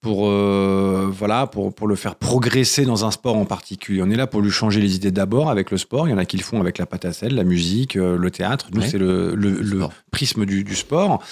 [0.00, 4.00] pour, euh, voilà, pour, pour le faire progresser dans un sport en particulier.
[4.02, 6.08] On est là pour lui changer les idées d'abord avec le sport.
[6.08, 8.16] Il y en a qui le font avec la pâte à sel, la musique, euh,
[8.16, 8.68] le théâtre.
[8.72, 8.88] Nous, Ouais.
[8.88, 11.22] c'est le, le, prisme du, du sport.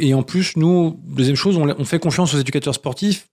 [0.00, 3.28] Et en plus, nous, deuxième chose, on, on fait confiance aux éducateurs sportifs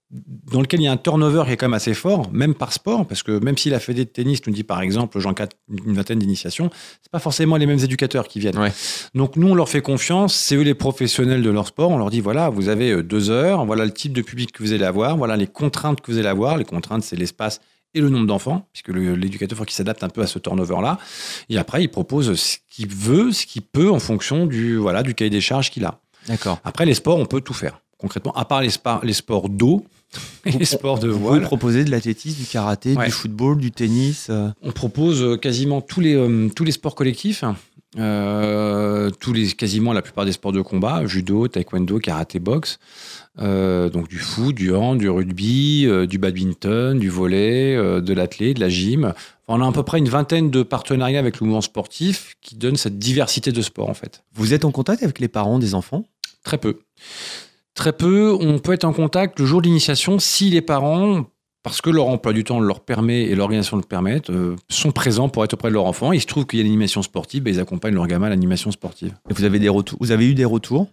[0.52, 2.72] dans lequel il y a un turnover qui est quand même assez fort, même par
[2.72, 5.94] sport, parce que même si la Fédé de tennis nous dit par exemple, j'encadre une
[5.94, 6.70] vingtaine d'initiations,
[7.02, 8.56] c'est pas forcément les mêmes éducateurs qui viennent.
[8.58, 8.72] Ouais.
[9.16, 12.10] Donc nous, on leur fait confiance, c'est eux les professionnels de leur sport, on leur
[12.10, 14.84] dit voilà, vous avez euh, deux heures, voilà le type de public que vous allez
[14.84, 16.56] avoir, voilà les contraintes que vous allez avoir.
[16.56, 17.60] Les contraintes, c'est l'espace
[17.94, 20.98] et le nombre d'enfants, puisque l'éducateur faut qu'il s'adapte un peu à ce turnover-là.
[21.48, 25.14] Et après, il propose ce qu'il veut, ce qu'il peut en fonction du, voilà, du
[25.14, 25.98] cahier des charges qu'il a.
[26.28, 26.58] D'accord.
[26.64, 27.80] Après, les sports, on peut tout faire.
[27.98, 29.84] Concrètement, à part les, spa- les sports d'eau
[30.44, 33.06] et les sports de Vous voile, proposez de l'athlétisme, du karaté, Ouais.
[33.06, 36.94] du football, du tennis euh, on propose euh, quasiment tous les, euh, tous les sports
[36.94, 37.42] collectifs.
[37.98, 42.78] Euh, tous les, quasiment la plupart des sports de combat, judo, taekwondo, karaté, boxe,
[43.38, 48.12] euh, donc du foot, du hand, du rugby, euh, du badminton, du volley, euh, de
[48.12, 49.04] l'athlète, de la gym.
[49.46, 52.56] Enfin, on a à peu près une vingtaine de partenariats avec le mouvement sportif qui
[52.56, 54.22] donnent cette diversité de sports en fait.
[54.34, 56.04] Vous êtes en contact avec les parents des enfants?
[56.44, 56.80] Très peu.
[57.74, 58.36] Très peu.
[58.40, 61.26] On peut être en contact le jour de l'initiation si les parents,
[61.66, 65.28] parce que leur emploi du temps leur permet et l'organisation le permettent, euh, sont présents
[65.28, 66.12] pour être auprès de leur enfant.
[66.12, 69.12] Il se trouve qu'il y a l'animation sportive, ils accompagnent leur gamin à l'animation sportive.
[69.98, 70.86] Vous avez eu des retours?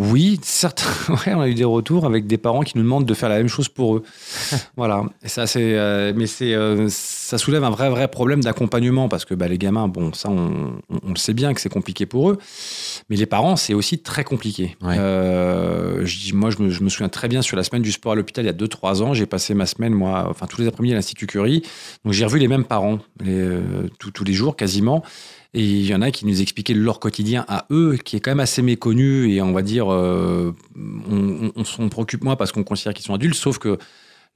[0.00, 3.14] Oui, certes, ouais, on a eu des retours avec des parents qui nous demandent de
[3.14, 4.04] faire la même chose pour eux.
[4.76, 5.02] voilà.
[5.24, 9.24] Et ça, c'est, euh, mais c'est, euh, ça soulève un vrai, vrai problème d'accompagnement parce
[9.24, 12.06] que bah, les gamins, bon, ça, on, on- on le sait bien que c'est compliqué
[12.06, 12.38] pour eux.
[13.10, 14.76] Mais les parents, c'est aussi très compliqué.
[14.82, 14.94] Ouais.
[14.98, 18.12] Euh, je moi, je me, je me souviens très bien sur la semaine du sport
[18.12, 19.14] à l'hôpital il y a 2-3 ans.
[19.14, 21.62] J'ai passé ma semaine, moi, enfin, tous les après-midi à l'Institut Curie.
[22.04, 23.48] Donc, j'ai revu les mêmes parents les,
[23.98, 25.02] tous- tous les jours quasiment.
[25.54, 28.30] Et il y en a qui nous expliquaient leur quotidien à eux, qui est quand
[28.32, 29.32] même assez méconnu.
[29.32, 30.54] Et on va dire, euh,
[31.10, 33.34] on, on- on s'en préoccupe moins parce qu'on considère qu'ils sont adultes.
[33.34, 33.78] Sauf que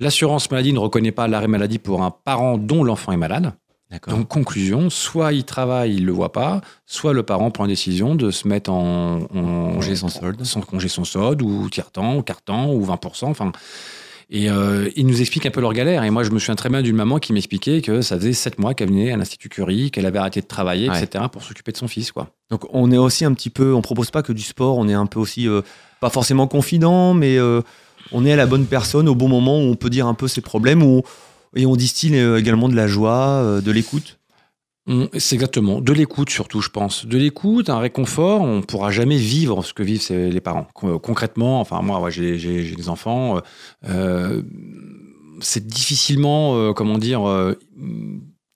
[0.01, 3.53] l'assurance maladie ne reconnaît pas l'arrêt maladie pour un parent dont l'enfant est malade.
[4.09, 7.68] Donc, conclusion, soit il travaille, il ne le voit pas, soit le parent prend la
[7.68, 10.42] décision de se mettre en, en Congé sans solde.
[10.44, 13.27] sans congé sans solde, ou tiers-temps, ou quart-temps, ou 20%.
[13.27, 13.53] Enfin,
[14.35, 16.03] et euh, ils nous expliquent un peu leur galère.
[16.05, 18.59] Et moi, je me souviens très bien d'une maman qui m'expliquait que ça faisait sept
[18.59, 21.03] mois qu'elle venait à l'Institut Curie, qu'elle avait arrêté de travailler, Ouais.
[21.03, 22.12] etc., pour s'occuper de son fils.
[22.12, 22.29] Quoi.
[22.51, 24.95] Donc on est aussi un petit peu, on propose pas que du sport, on est
[24.95, 25.61] un peu aussi, euh,
[26.01, 27.61] pas forcément confident, mais euh,
[28.11, 30.29] on est à la bonne personne au bon moment où on peut dire un peu
[30.29, 31.03] ses problèmes où,
[31.55, 34.18] et on distille euh, également de la joie, euh, de l'écoute.
[34.88, 35.81] On- C'est exactement.
[35.81, 37.07] De l'écoute, surtout, je pense.
[37.07, 38.40] De l'écoute, un réconfort.
[38.42, 40.66] On ne pourra jamais vivre ce que vivent les parents.
[40.75, 42.37] Con- Concrètement, enfin, moi, ouais, j'ai
[42.75, 43.37] des enfants.
[43.37, 43.40] euh,
[43.88, 44.42] euh,
[45.40, 47.59] c'est difficilement, euh, comment dire, euh,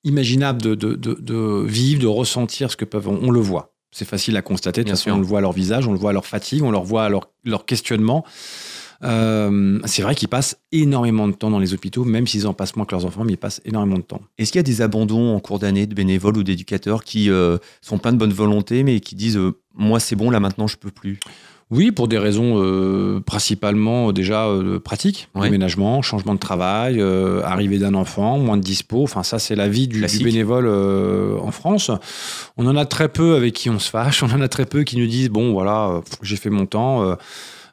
[0.04, 3.08] imaginable de, de- de- de vivre, de ressentir ce que peuvent.
[3.08, 3.72] On, on le voit.
[3.92, 4.82] C'est facile à constater.
[4.84, 6.62] De toute façon, on le voit à leur visage, on le voit à leur fatigue,
[6.62, 8.24] on leur voit à leur, leur questionnement.
[9.02, 12.76] Euh, c'est vrai qu'ils passent énormément de temps dans les hôpitaux, même s'ils en passent
[12.76, 14.20] moins que leurs enfants, mais ils passent énormément de temps.
[14.38, 17.58] Est-ce qu'il y a des abandons en cours d'année de bénévoles ou d'éducateurs qui euh,
[17.80, 20.76] sont pleins de bonne volonté mais qui disent euh, moi c'est bon là maintenant je
[20.76, 21.18] peux plus
[21.70, 27.78] Oui, pour des raisons euh, principalement déjà euh, pratiques, déménagement, changement de travail, euh, arrivée
[27.78, 29.02] d'un enfant, moins de dispo.
[29.02, 31.90] Enfin, ça, c'est la vie du, bénévole en France.
[32.56, 34.22] On en a très peu avec qui on se fâche.
[34.26, 37.16] On en a très peu qui nous disent bon, voilà, j'ai fait mon temps.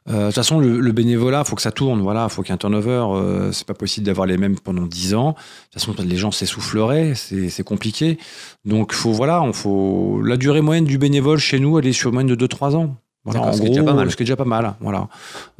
[0.08, 2.00] Euh, euh, De toute façon, le, le bénévolat, faut que ça tourne.
[2.00, 3.04] Voilà, faut qu'il y ait un turnover.
[3.08, 5.30] Euh, c'est pas possible d'avoir les mêmes pendant 10 ans.
[5.30, 7.14] De toute façon, les gens s'essouffleraient.
[7.14, 8.18] C'est c'est compliqué.
[8.64, 12.12] Donc, faut voilà, on faut la durée moyenne du bénévole chez nous, elle est sur
[12.12, 12.96] moyenne de 2-3 ans.
[13.24, 14.10] Voilà, en ce qui est déjà pas mal.
[14.10, 14.74] ce qui est déjà pas mal.
[14.80, 15.08] Voilà.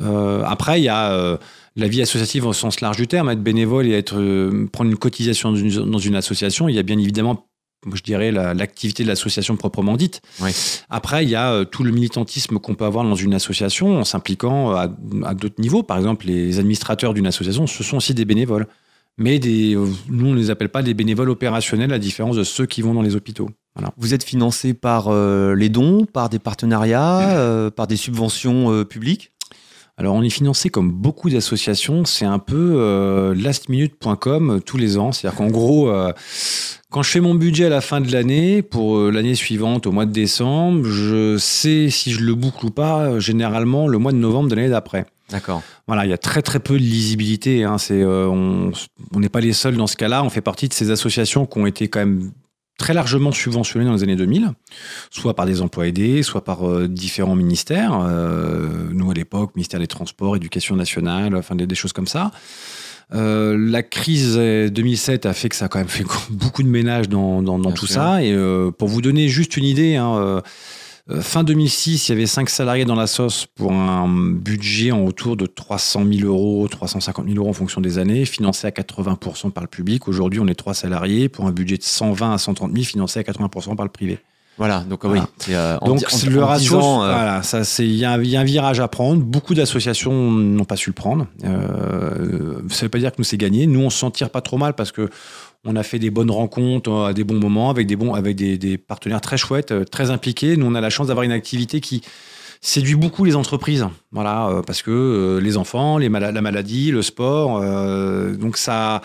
[0.03, 1.39] Euh, après, il y a euh,
[1.77, 4.99] la vie associative au sens large du terme, être bénévole et être euh, prendre une
[4.99, 6.69] cotisation dans une, dans une association.
[6.69, 7.47] Il y a bien évidemment,
[7.95, 10.21] je dirais, la- l'activité de l'association proprement dite.
[10.91, 14.05] Après, il y a euh, tout le militantisme qu'on peut avoir dans une association en
[14.05, 14.89] s'impliquant à,
[15.25, 15.83] à d'autres niveaux.
[15.83, 18.67] Par exemple, les administrateurs d'une association, ce sont aussi des bénévoles.
[19.17, 22.35] Mais des, euh, nous, on ne les appelle pas des bénévoles opérationnels, à la différence
[22.35, 23.49] de ceux qui vont dans les hôpitaux.
[23.97, 28.85] Vous êtes financé par euh, les dons, par des partenariats, euh, par des subventions euh,
[28.85, 29.33] publiques?
[29.97, 32.05] Alors, on est financé comme beaucoup d'associations.
[32.05, 35.13] C'est un peu euh, lastminute.com euh, tous les ans.
[35.13, 36.13] C'est-à-dire qu'en gros, euh,
[36.91, 39.93] quand je fais mon budget à la fin de l'année, pour euh, l'année suivante, au
[39.93, 44.11] mois de décembre, je sais si je le boucle ou pas, euh, généralement, le mois
[44.11, 45.07] de novembre de l'année d'après.
[45.31, 45.63] D'accord.
[45.87, 47.63] Voilà, il y a très très peu de lisibilité.
[47.65, 47.79] hein.
[47.79, 48.73] C'est, euh, on
[49.15, 50.25] on n'est pas les seuls dans ce cas-là.
[50.25, 52.33] On fait partie de ces associations qui ont été quand même
[52.79, 54.51] très largement subventionnées dans les années 2000,
[55.11, 57.99] soit par des emplois aidés, soit par euh, différents ministères.
[58.03, 62.31] Euh, nous, à l'époque, ministère des Transports, Éducation nationale, enfin des, des choses comme ça.
[63.13, 66.69] Euh, la crise euh, 2007 a fait que ça a quand même fait beaucoup de
[66.69, 67.97] ménage dans, dans- dans tout sûr.
[67.97, 68.23] ça.
[68.25, 70.41] Et euh, pour vous donner juste une idée, hein, euh, euh,
[71.21, 75.37] fin 2006, il y avait 5 salariés dans la sauce pour un budget en autour
[75.37, 79.63] de 300 000 euros, 350 000 euros en fonction des années, financé à 80% par
[79.65, 80.09] le public.
[80.09, 83.23] Aujourd'hui, on est 3 salariés pour un budget de 120 à 130 000 financé à
[83.23, 84.19] 80% par le privé.
[84.57, 85.27] Voilà, donc euh, Voilà.
[85.49, 85.55] oui.
[85.55, 86.81] euh, Donc en- le en ratio, euh,
[87.13, 89.21] voilà, ça c'est il y, a un- il y a un virage à prendre.
[89.21, 91.27] Beaucoup d'associations n'ont pas su le prendre.
[91.45, 93.67] Euh, ça veut pas dire que nous c'est gagné.
[93.67, 95.11] Nous on s'en tire pas trop mal parce que
[95.65, 98.37] on a fait des bonnes rencontres euh, à des bons moments avec des bons avec
[98.37, 100.57] des, des partenaires très chouettes, euh, très impliqués.
[100.57, 102.03] Nous on a la chance d'avoir une activité qui
[102.61, 103.87] séduit beaucoup les entreprises.
[104.13, 107.61] Voilà, euh, parce que les enfants, les la maladie, le sport,
[108.37, 109.03] donc ça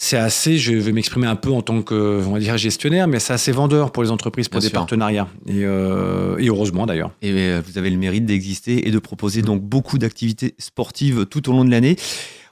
[0.00, 3.18] c'est assez, je vais m'exprimer un peu en tant que, on va dire, gestionnaire, mais
[3.18, 4.78] c'est assez vendeur pour les entreprises, pour Bien des sûr.
[4.78, 5.26] partenariats.
[5.48, 7.10] Et, euh, et heureusement d'ailleurs.
[7.20, 11.52] Et vous avez le mérite d'exister et de proposer donc beaucoup d'activités sportives tout au
[11.52, 11.96] long de l'année.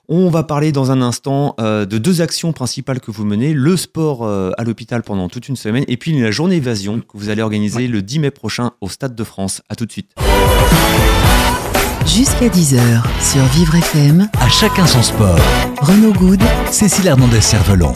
[0.08, 3.76] On va parler dans un instant euh, de deux actions principales que vous menez, le
[3.76, 7.28] sport euh, à l'hôpital pendant toute une semaine et puis la journée évasion que vous
[7.28, 9.62] allez organiser le 10 mai prochain au Stade de France.
[9.68, 10.10] À tout de suite.
[12.06, 15.40] Jusqu'à 10h sur Vivre FM, À chacun son sport.
[15.80, 16.40] Renaud Good
[16.70, 17.92] Cécile Hernandez-Cervelon.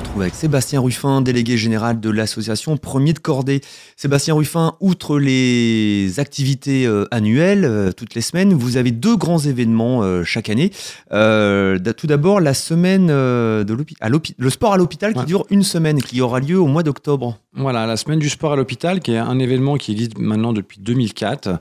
[0.00, 3.60] On se retrouve avec Sébastien Ruffin, délégué général de l'association Premier de Cordée.
[3.96, 9.38] Sébastien Ruffin, outre les activités euh, annuelles, euh, toutes les semaines, vous avez deux grands
[9.40, 10.70] événements euh, chaque année.
[11.10, 15.26] Tout d'abord, la semaine de l'hôpi- à l'hôpi- le sport à l'hôpital qui Ouais.
[15.26, 17.36] dure une semaine, qui aura lieu au mois d'octobre.
[17.52, 20.80] Voilà, la semaine du sport à l'hôpital, qui est un événement qui existe maintenant depuis
[20.80, 21.60] 2004.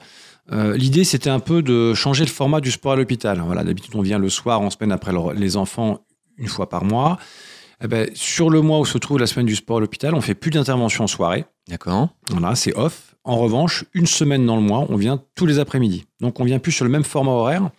[0.53, 3.41] Euh, L'idée, c'était un peu de changer le format du sport à l'hôpital.
[3.45, 6.05] Voilà, d'habitude, on vient le soir, en semaine après le- les enfants,
[6.37, 7.17] une fois par mois.
[7.81, 10.21] Eh ben, sur le mois où se trouve la semaine du sport à l'hôpital, on
[10.21, 11.45] fait plus d'intervention en soirée.
[11.69, 12.09] D'accord.
[12.29, 13.15] Voilà, c'est off.
[13.23, 16.05] En revanche, une semaine dans le mois, on vient tous les après-midi.
[16.21, 17.69] Donc on vient plus sur le même format horaire,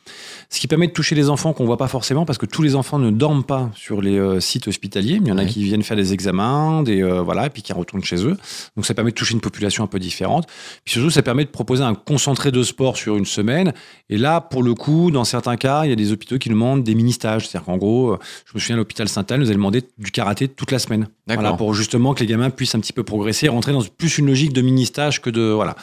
[0.48, 2.74] ce qui permet de toucher les enfants qu'on voit pas forcément parce que tous les
[2.74, 5.18] enfants ne dorment pas sur les euh, sites hospitaliers.
[5.20, 7.74] Il y en a qui viennent faire des examens, des euh, voilà, et puis qui
[7.74, 8.36] retournent chez eux.
[8.76, 10.46] Donc ça permet de toucher une population un peu différente.
[10.84, 13.74] Puis surtout, ça permet de proposer un concentré de sport sur une semaine.
[14.08, 16.82] Et là, pour le coup, dans certains cas, il y a des hôpitaux qui demandent
[16.82, 17.46] des mini-stages.
[17.46, 20.48] C'est-à-dire qu'en gros, euh, je me souviens à l'hôpital Saint-Anne, nous avait demandé du karaté
[20.48, 21.08] toute la semaine.
[21.26, 21.42] D'accord.
[21.42, 24.26] Voilà, pour justement que les gamins puissent un petit peu progresser, rentrer dans plus une
[24.26, 25.76] logique de mini-stage que de voilà.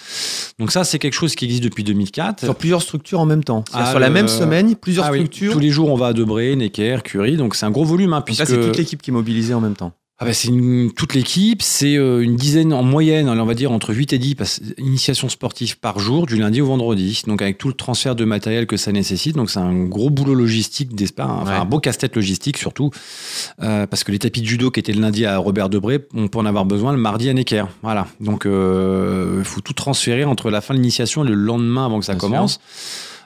[0.60, 2.47] Donc ça, c'est quelque chose qui existe depuis 2004.
[2.48, 3.64] Sur plusieurs structures en même temps.
[3.74, 5.54] Ah, sur la même semaine, plusieurs Ah oui, structures.
[5.54, 7.38] Tous les jours, on va à Debré, Necker, Curie.
[7.38, 9.62] Donc c'est un gros volume, hein, puisque Là, c'est toute l'équipe qui est mobilisée en
[9.62, 9.92] même temps.
[10.20, 10.50] Ah bah, c'est
[10.96, 11.62] toute l'équipe.
[11.62, 15.30] C'est euh, une dizaine en moyenne, on va dire entre 8 et 10 parce- initiations
[15.30, 17.22] sportives par jour, du lundi au vendredi.
[17.28, 19.36] Donc avec tout le transfert de matériel que ça nécessite.
[19.36, 21.58] Donc c'est un gros boulot logistique, pas Enfin, Ouais.
[21.58, 22.90] un beau casse-tête logistique surtout.
[23.62, 26.28] Euh, parce que les tapis de judo qui étaient le lundi à Robert Debré, on
[26.28, 27.66] peut en avoir besoin le mardi à Necker.
[27.84, 28.08] Voilà.
[28.20, 32.06] Donc il faut tout transférer entre la fin de l'initiation et le lendemain avant que
[32.06, 32.60] ça Bien sûr.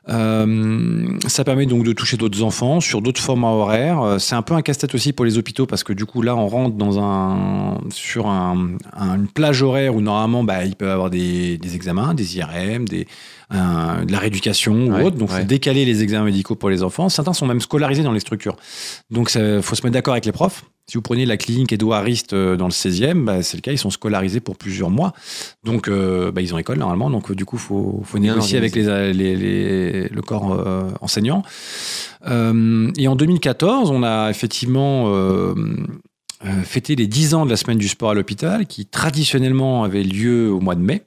[0.10, 4.02] Euh, ça permet donc de toucher d'autres enfants sur d'autres formats horaires.
[4.02, 6.36] Euh, C'est un peu un casse-tête aussi pour les hôpitaux parce que du coup là
[6.36, 10.90] on rentre dans un sur un, un- une plage horaire où normalement bah, ils peuvent
[10.90, 13.08] avoir des, des examens, des IRM, des,
[13.52, 15.18] un- de la rééducation ou Ouais, autre.
[15.18, 15.42] Donc ouais.
[15.42, 17.08] faut décaler les examens médicaux pour les enfants.
[17.10, 18.56] Certains sont même scolarisés dans les structures.
[19.12, 20.64] Donc il faut se mettre d'accord avec les profs.
[20.88, 23.72] Si vous prenez la clinique Édouard Rist euh, dans le 16e, bah, c'est le cas,
[23.72, 25.14] ils sont scolarisés pour plusieurs mois.
[25.64, 27.10] Donc, euh, bah, ils ont école normalement.
[27.10, 31.44] Donc, euh, du coup, il faut, négocier avec les, les- les- le corps euh, enseignant.
[32.28, 35.12] Euh, et en 2014, on a effectivement
[36.64, 40.52] fêté les 10 ans de la semaine du sport à l'hôpital, qui traditionnellement avait lieu
[40.52, 41.04] au mois de mai.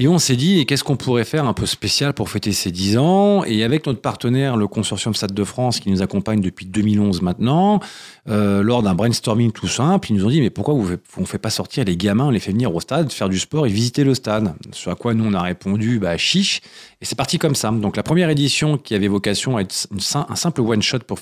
[0.00, 2.98] Et on s'est dit, qu'est-ce qu'on pourrait faire un peu spécial pour fêter ces 10
[2.98, 3.44] ans?
[3.44, 7.80] Et avec notre partenaire, le consortium Stade de France, qui nous accompagne depuis 2011 maintenant,
[8.28, 11.38] euh, lors d'un brainstorming tout simple, ils nous ont dit, mais pourquoi on ne fait
[11.38, 14.04] pas sortir les gamins, on les fait venir au stade, faire du sport et visiter
[14.04, 14.54] le stade?
[14.70, 16.60] Ce à quoi nous, on a répondu, bah chiche.
[17.00, 17.72] Et c'est parti comme ça.
[17.72, 21.18] Donc la première édition, qui avait vocation à être un simple one-shot pour,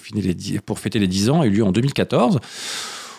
[0.67, 2.41] pour fêter les 10 ans, a eu lieu en 2014.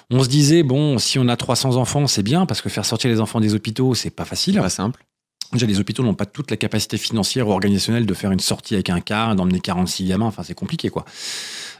[0.09, 3.09] On se disait, bon, si on a 300 enfants, c'est bien, parce que faire sortir
[3.09, 4.55] les enfants des hôpitaux, c'est pas facile.
[4.55, 5.05] Pas simple.
[5.53, 8.73] Déjà, les hôpitaux n'ont pas toute la capacité financière ou organisationnelle de faire une sortie
[8.73, 10.25] avec un car, d'emmener 46 gamins.
[10.25, 11.05] Enfin, c'est compliqué, quoi.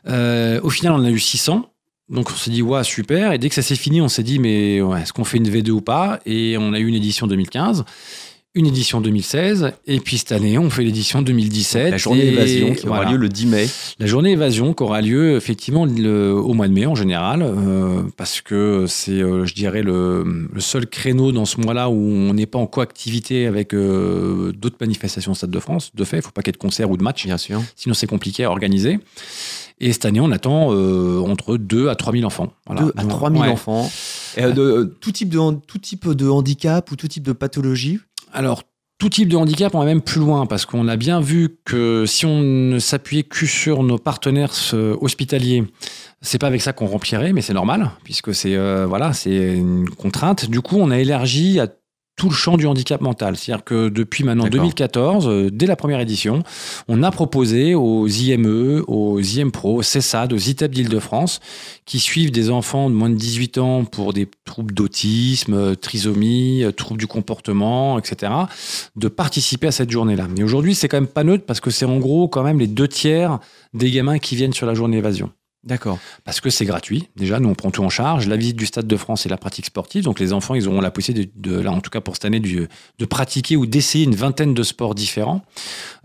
[0.08, 1.70] Euh, au final, on en a eu 600.
[2.10, 3.34] Donc, on s'est dit, ouais, super.
[3.34, 5.50] Et dès que ça s'est fini, on s'est dit, mais ouais, est-ce qu'on fait une
[5.50, 6.20] V2 ou pas?
[6.26, 7.84] Et on a eu une édition 2015,
[8.58, 9.72] une édition 2016.
[9.86, 11.91] Et puis, cette année, on fait l'édition 2017.
[11.91, 13.67] La journée évasion qui aura lieu le 10 mai.
[14.00, 18.02] La journée évasion qui aura lieu effectivement le- au mois de mai en général, euh,
[18.17, 22.34] parce que c'est, euh, je dirais, le, le seul créneau dans ce mois-là où on
[22.34, 25.91] n'est pas en coactivité avec euh, d'autres manifestations au Stade de France.
[25.96, 27.38] De fait, il ne faut pas qu'il y ait de concert ou de match, Bien
[27.38, 27.62] sûr.
[27.76, 29.00] sinon c'est compliqué à organiser.
[29.80, 32.52] Et cette année, on attend euh, entre 2 à 3 000 enfants.
[32.65, 32.82] Voilà.
[32.82, 33.50] 2 à Donc, 3 000 ouais.
[33.50, 33.88] enfants.
[34.36, 37.32] Et, euh, de, euh, tout, type de, tout type de handicap ou tout type de
[37.32, 38.00] pathologie.
[38.34, 38.63] Alors,
[38.98, 42.06] tout type de handicap, on va même plus loin parce qu'on a bien vu que
[42.08, 45.63] si on ne s'appuyait que sur nos partenaires euh, hospitaliers,
[46.22, 49.88] c'est pas avec ça qu'on remplirait, mais c'est normal puisque c'est euh, voilà, c'est une
[49.90, 50.50] contrainte.
[50.50, 51.68] Du coup, on a élargi à
[52.18, 53.38] tout le champ du handicap mental.
[53.38, 54.62] C'est-à-dire que depuis maintenant D'accord.
[54.62, 56.42] 2014, euh, dès la première édition,
[56.88, 61.40] on a proposé aux IME, aux IMPRO, aux CESAD, aux ITEP d'Île-de-France,
[61.86, 66.64] qui suivent des enfants de moins de 18 ans pour des troubles d'autisme, euh, trisomie,
[66.64, 68.34] euh, troubles du comportement, etc.,
[68.96, 70.28] de participer à cette journée-là.
[70.36, 72.68] Mais aujourd'hui, c'est quand même pas neutre parce que c'est en gros quand même les
[72.68, 73.38] deux tiers
[73.76, 75.30] des gamins qui viennent sur la journée évasion.
[75.63, 76.00] D'accord.
[76.24, 77.10] Parce que c'est gratuit.
[77.17, 78.28] Déjà, nous, on prend tout en charge.
[78.28, 80.04] La visite du Stade de France et la pratique sportive.
[80.06, 82.24] Donc, les enfants, ils auront la possibilité, de, de- là, en tout cas pour cette
[82.26, 85.41] année, de pratiquer ou d'essayer une vingtaine de sports différents,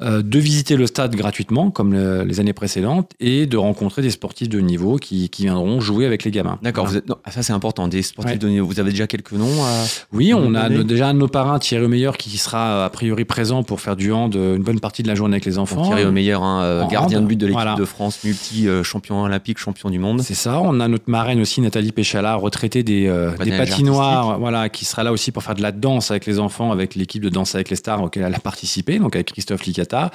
[0.01, 4.11] euh, de visiter le stade gratuitement, comme le- les années précédentes, et de rencontrer des
[4.11, 6.59] sportifs de haut niveau qui, qui viendront jouer avec les gamins.
[6.63, 6.87] D'accord.
[6.87, 7.03] Voilà.
[7.25, 7.87] ah, ça, c'est important.
[7.87, 8.39] Des sportifs Ouais.
[8.39, 8.67] de niveau.
[8.67, 11.59] Vous avez déjà quelques noms à- Oui, à on a déjà un de nos parrains,
[11.61, 15.03] Thierry Meilleur, qui sera a priori présent pour faire du hand euh, une bonne partie
[15.05, 15.83] de la journée avec les enfants.
[15.85, 17.75] Thierry Meilleur, hein, En gardien hand, de but de l'équipe voilà.
[17.77, 20.23] de France, multi euh, champion olympique, champion du monde.
[20.23, 20.61] C'est ça.
[20.61, 25.03] On a notre marraine aussi, Nathalie Péchala, retraitée des, euh, des patinoires, voilà, qui sera
[25.03, 27.71] là aussi pour faire de la danse avec les enfants, avec l'équipe de Danse avec
[27.71, 30.11] les stars auquel elle a participé, donc avec Christophe Licata.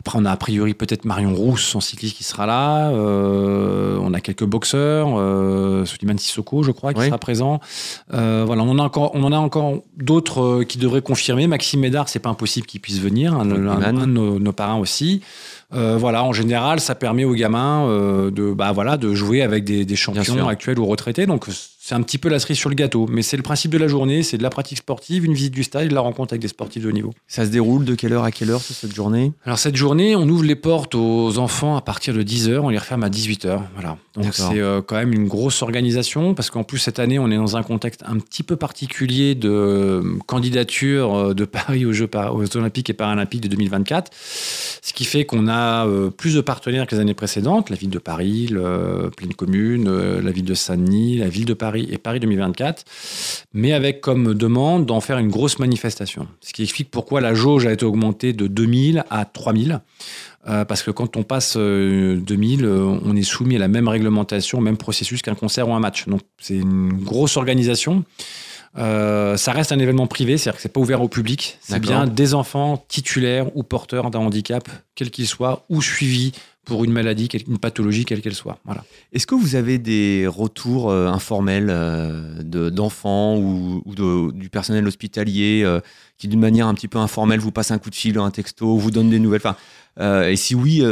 [0.00, 2.90] Après, on a a priori peut-être Marion Rousse en cycliste qui sera là.
[2.90, 7.06] Euh, on a quelques boxeurs, euh, Suleiman Sissoko, je crois, qui Oui.
[7.06, 7.60] sera présent.
[8.14, 11.46] Euh, voilà, on en a encore, on en a encore d'autres qui devraient confirmer.
[11.46, 14.78] Maxime Médard, c'est pas impossible qu'il puisse venir, un, un- un de nos, nos parrains
[14.78, 15.20] aussi.
[15.74, 19.64] Euh, voilà, en général, ça permet aux gamins euh, de, bah, voilà, de jouer avec
[19.64, 21.26] des, des champions actuels ou retraités.
[21.26, 21.46] Donc,
[21.86, 23.06] c'est un petit peu la cerise sur le gâteau.
[23.08, 25.62] Mais c'est le principe de la journée c'est de la pratique sportive, une visite du
[25.62, 27.12] stade de la rencontre avec des sportifs de haut niveau.
[27.28, 29.32] Ça se déroule de quelle heure à quelle heure sur cette journée?
[29.44, 32.78] Alors, cette journée, on ouvre les portes aux enfants à partir de 10h, on les
[32.78, 33.60] referme à 18h.
[33.74, 33.98] Voilà.
[34.16, 37.36] Donc, c'est euh, quand même une grosse organisation parce qu'en plus, cette année, on est
[37.36, 42.10] dans un contexte un petit peu particulier de euh, candidature euh, de Paris aux Jeux
[42.32, 44.10] aux Olympiques et Paralympiques de 2024.
[44.12, 47.90] Ce qui fait qu'on a euh, plus de partenaires que les années précédentes, la ville
[47.90, 52.20] de Paris, le Pleine Commune, la ville de Saint-Denis, la ville de Paris et Paris
[52.20, 52.84] 2024,
[53.52, 56.26] mais avec comme demande d'en faire une grosse manifestation.
[56.40, 59.80] Ce qui explique pourquoi la jauge a été augmentée de 2000 à 3000.
[60.48, 63.88] Euh, parce que quand on passe euh, 2000, euh, on est soumis à la même
[63.88, 66.06] réglementation, au même processus qu'un concert ou un match.
[66.06, 68.04] Donc c'est une grosse organisation.
[68.78, 71.58] Euh, ça reste un événement privé, c'est-à-dire que c'est pas ouvert au public.
[71.60, 76.32] C'est bien des enfants titulaires ou porteurs d'un handicap, quel qu'il soit, ou suivis
[76.64, 78.58] pour une maladie, une pathologie, quelle qu'elle soit.
[78.64, 78.84] Voilà.
[79.12, 84.50] Est-ce que vous avez des retours euh, informels euh, de- d'enfants ou, ou de- du
[84.50, 85.80] personnel hospitalier euh,
[86.18, 88.74] qui, d'une manière un petit peu informelle, vous passe un coup de fil, un texto,
[88.74, 89.42] ou vous donne des nouvelles?
[89.98, 90.82] Et si oui,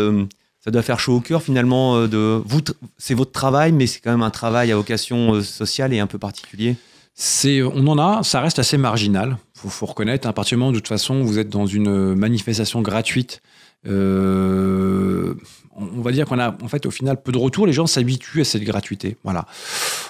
[0.64, 2.06] ça doit faire chaud au cœur finalement.
[2.06, 2.60] de vous,
[2.96, 6.18] c'est votre travail, mais c'est quand même un travail à vocation sociale et un peu
[6.18, 6.76] particulier?
[7.16, 9.36] C'est, on en a, ça reste assez marginal.
[9.54, 10.26] Faut, faut reconnaître.
[10.28, 13.40] À partir du moment où, de toute façon, vous êtes dans une manifestation gratuite,
[13.86, 15.34] euh,
[15.76, 17.66] on on va dire qu'on a, en fait, au final, peu de retours.
[17.66, 19.16] Les gens s'habituent à cette gratuité.
[19.24, 19.46] Voilà.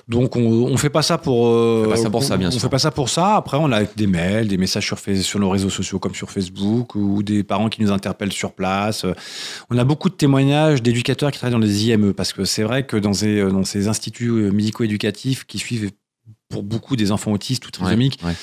[0.09, 1.47] Donc, on, on fait pas ça pour.
[1.49, 2.61] euh, On fait pas ça pour ça, bien on sûr.
[2.61, 3.37] fait pas ça pour ça.
[3.37, 4.87] Après, on a des mails, des messages
[5.23, 9.05] sur, nos réseaux sociaux comme sur Facebook ou des parents qui nous interpellent sur place.
[9.71, 12.85] On a beaucoup de témoignages d'éducateurs qui travaillent dans les IME parce que c'est vrai
[12.87, 15.91] que dans ces, dans ces instituts médico-éducatifs qui suivent
[16.49, 18.37] pour beaucoup des enfants autistes ou trisomiques, Ouais, ouais.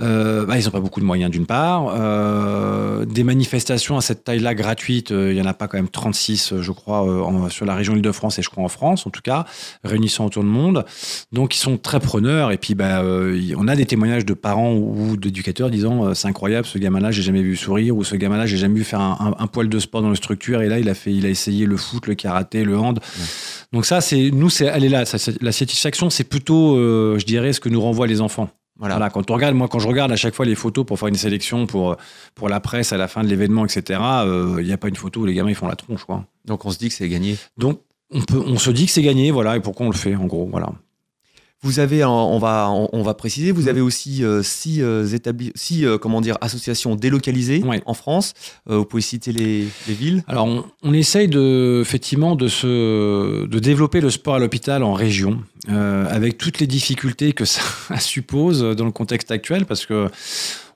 [0.00, 1.92] Euh, bah, ils n'ont pas beaucoup de moyens d'une part.
[1.94, 5.88] Euh, des manifestations à cette taille-là gratuites, euh, il n'y en a pas quand même
[5.88, 9.06] 36, euh, je crois, euh, en- sur la région Île-de-France et je crois en France,
[9.06, 9.44] en tout cas,
[9.84, 10.84] réunissant autour du monde.
[11.32, 12.52] Donc ils sont très preneurs.
[12.52, 16.14] Et puis bah, euh, y- on a des témoignages de parents ou d'éducateurs disant euh,
[16.14, 19.00] c'est incroyable, ce gamin-là, j'ai jamais vu sourire, ou ce gamin-là, j'ai jamais vu faire
[19.00, 20.62] un, un- un poil de sport dans le structure.
[20.62, 23.00] Et là, il a, fait, il a essayé le foot, le karaté, le hand.
[23.72, 25.04] Donc ça, c'est nous, c'est elle est là.
[25.04, 28.48] Ça, la satisfaction, c'est plutôt, euh, je dirais, ce que nous renvoient les enfants.
[28.78, 28.94] Voilà.
[28.94, 31.08] Voilà, quand on regarde, moi, quand je regarde à chaque fois les photos pour faire
[31.08, 31.96] une sélection pour,
[32.34, 34.96] pour la presse à la fin de l'événement, etc., euh, il n'y a pas une
[34.96, 36.24] photo où les gamins ils font la tronche, quoi.
[36.44, 37.36] Donc on se dit que c'est gagné.
[37.58, 37.80] Donc,
[38.10, 40.26] on, peut, on se dit que c'est gagné, voilà, et pourquoi on le fait, en
[40.26, 40.72] gros, voilà.
[41.64, 45.84] Vous avez, on va, on, va préciser, vous avez aussi euh, six, euh, établis, six
[45.84, 47.80] euh, comment dire, associations délocalisées Ouais.
[47.86, 48.34] en France.
[48.66, 53.58] Vous pouvez citer les, les villes Alors, on, on essaye de, effectivement de, se, de
[53.60, 57.62] développer le sport à l'hôpital en région, avec toutes les difficultés que ça
[58.00, 60.08] suppose dans le contexte actuel, parce que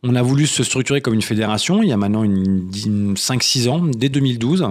[0.04, 3.68] on a voulu se structurer comme une fédération il y a maintenant une, une 5-6
[3.68, 4.68] ans, dès 2012.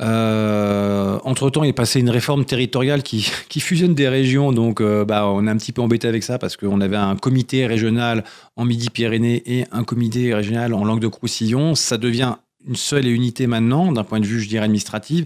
[0.00, 3.22] Euh, entre-temps, il est passé une réforme territoriale qui,
[3.60, 6.56] fusionne des régions, donc euh, bah, on est un petit peu embêté avec ça parce
[6.56, 8.24] qu'on avait un comité régional
[8.56, 11.74] en Midi-Pyrénées et un comité régional en Languedoc-Roussillon.
[11.74, 15.24] Ça devient une seule et unité maintenant, d'un point de vue, je dirais, administratif.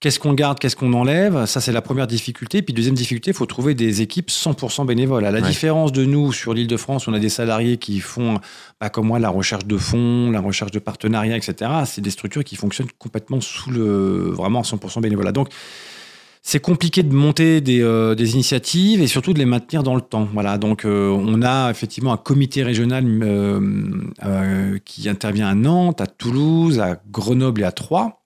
[0.00, 1.46] Qu'est-ce qu'on garde, qu'est-ce qu'on enlève?
[1.46, 2.60] Ça, c'est la première difficulté.
[2.60, 5.24] Puis, deuxième difficulté, il faut trouver des équipes 100% bénévoles.
[5.24, 5.48] À la Ouais.
[5.48, 8.38] différence de nous, sur l'île de France, on a des salariés qui font,
[8.80, 11.70] bah, comme moi, la recherche de fonds, la recherche de partenariats, etc.
[11.86, 14.30] C'est des structures qui fonctionnent complètement sous le.
[14.30, 15.32] vraiment 100% bénévolat.
[15.32, 15.48] Donc,
[16.42, 20.00] c'est compliqué de monter des, euh, des initiatives et surtout de les maintenir dans le
[20.00, 20.28] temps.
[20.32, 23.60] Voilà, donc euh, on a effectivement un comité régional euh,
[24.24, 28.20] euh, qui intervient à Nantes, à Toulouse, à Grenoble et à Troyes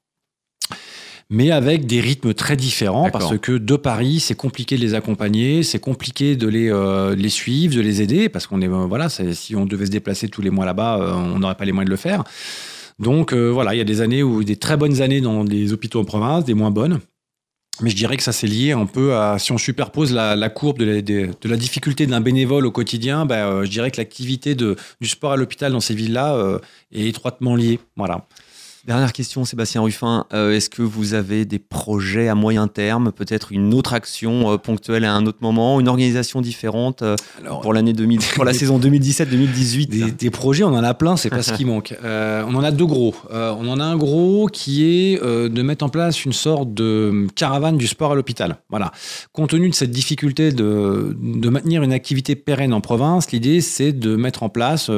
[1.30, 5.62] mais avec des rythmes très différents parce que de Paris, c'est compliqué de les accompagner,
[5.62, 9.08] c'est compliqué de les, euh, les suivre, de les aider parce qu'on est euh, voilà,
[9.08, 11.86] si on devait se déplacer tous les mois là-bas, euh, on n'aurait pas les moyens
[11.86, 12.24] de le faire.
[12.98, 15.72] Donc euh, voilà, il y a des années où des très bonnes années dans les
[15.72, 16.98] hôpitaux en province, des moins bonnes.
[17.80, 20.50] Mais je dirais que ça c'est lié un peu à si on superpose la, la
[20.50, 23.98] courbe de la, de, de la difficulté d'un bénévole au quotidien, euh, je dirais que
[23.98, 26.58] l'activité du sport à l'hôpital dans ces villes-là
[26.92, 27.78] est étroitement liée.
[27.96, 28.26] Voilà.
[28.86, 30.24] Dernière question, Sébastien Ruffin.
[30.32, 34.56] Euh, Est-ce que vous avez des projets à moyen terme, peut-être une autre action euh,
[34.56, 38.54] ponctuelle à un autre moment, une organisation différente euh, Alors, pour l'année 2000, pour la
[38.54, 41.94] saison 2017-2018 Des, des projets, on en a plein, c'est pas ce qui manque.
[42.02, 43.14] On en a deux gros.
[43.30, 47.76] On en a un gros qui est de mettre en place une sorte de caravane
[47.76, 48.56] du sport à l'hôpital.
[48.70, 48.92] Voilà.
[49.32, 53.92] Compte tenu de cette difficulté de, de maintenir une activité pérenne en province, l'idée c'est
[53.92, 54.90] de mettre en place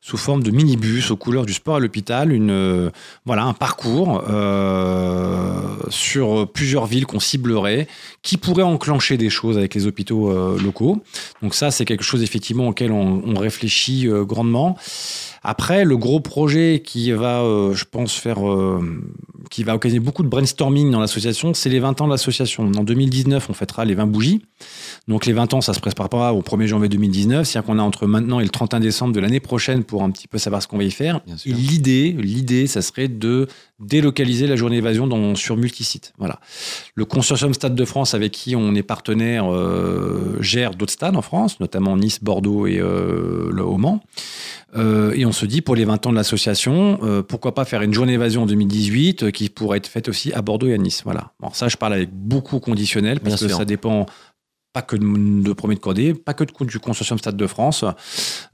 [0.00, 2.90] sous forme de minibus aux couleurs du sport à l'hôpital une
[3.26, 7.88] voilà un parcours euh, sur plusieurs villes qu'on ciblerait,
[8.22, 11.02] qui pourrait enclencher des choses avec les hôpitaux euh, locaux.
[11.40, 14.76] Donc ça, c'est quelque chose effectivement auquel on, on réfléchit euh, grandement.
[15.46, 18.80] Après, le gros projet qui va, euh, je pense, faire, euh,
[19.50, 22.64] qui va occasionner beaucoup de brainstorming dans l'association, c'est les 20 ans de l'association.
[22.64, 24.40] En 2019, on fêtera les 20 bougies.
[25.06, 27.46] Donc les 20 ans, ça se préparera au 1er janvier 2019.
[27.46, 30.28] C'est-à-dire qu'on a entre maintenant et le 31 décembre de l'année prochaine pour un petit
[30.28, 31.20] peu savoir ce qu'on va y faire.
[31.44, 33.46] L'idée, l'idée, ça serait de
[33.80, 36.12] délocaliser la journée évasion dans, sur multisites.
[36.18, 36.38] Voilà.
[36.94, 41.22] Le consortium Stade de France, avec qui on est partenaire, euh, gère d'autres stades en
[41.22, 44.00] France, notamment Nice, Bordeaux et euh, le au Mans.
[44.76, 47.82] Euh, et on se dit, pour les 20 ans de l'association, euh, pourquoi pas faire
[47.82, 50.78] une journée évasion en 2018 euh, qui pourrait être faite aussi à Bordeaux et à
[50.78, 51.02] Nice.
[51.04, 51.32] Voilà.
[51.40, 53.58] Alors ça, je parle avec beaucoup conditionnel parce Bien que sûr.
[53.58, 54.06] ça dépend
[54.74, 57.84] pas que de, premier de cordée, pas que de, du consortium Stade de France.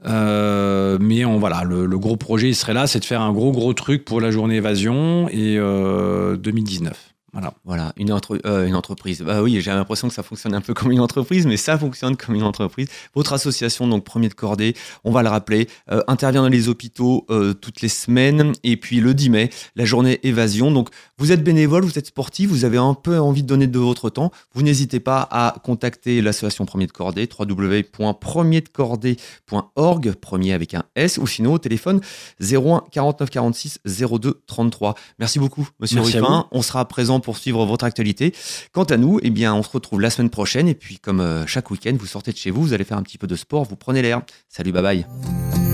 [0.05, 3.33] Euh, mais on, voilà, le, le gros projet, il serait là, c'est de faire un
[3.33, 6.95] gros, gros truc pour la journée évasion et euh, 2019.
[7.33, 7.53] Voilà.
[7.63, 9.21] Voilà, une, entre- euh, une entreprise.
[9.21, 12.17] Bah oui, j'ai l'impression que ça fonctionne un peu comme une entreprise, mais ça fonctionne
[12.17, 12.87] comme une entreprise.
[13.15, 14.75] Votre association, donc premier de cordée,
[15.05, 18.51] on va le rappeler, euh, intervient dans les hôpitaux euh, toutes les semaines.
[18.63, 20.71] Et puis le 10 mai, la journée évasion.
[20.71, 23.79] Donc vous êtes bénévole, vous êtes sportif, vous avez un peu envie de donner de
[23.79, 24.31] votre temps.
[24.53, 31.27] Vous n'hésitez pas à contacter l'association Premier de Cordée, www.premierdecordée.org, premier avec un S, ou
[31.27, 32.01] sinon au téléphone
[32.41, 33.79] 01 49 46
[34.19, 34.95] 02 33.
[35.19, 36.47] Merci beaucoup, monsieur Ruffin.
[36.51, 38.33] On sera présent pour suivre votre actualité.
[38.71, 40.67] Quant à nous, eh bien, on se retrouve la semaine prochaine.
[40.67, 43.03] Et puis, comme euh, chaque week-end, vous sortez de chez vous, vous allez faire un
[43.03, 44.21] petit peu de sport, vous prenez l'air.
[44.49, 45.70] Salut, bye bye.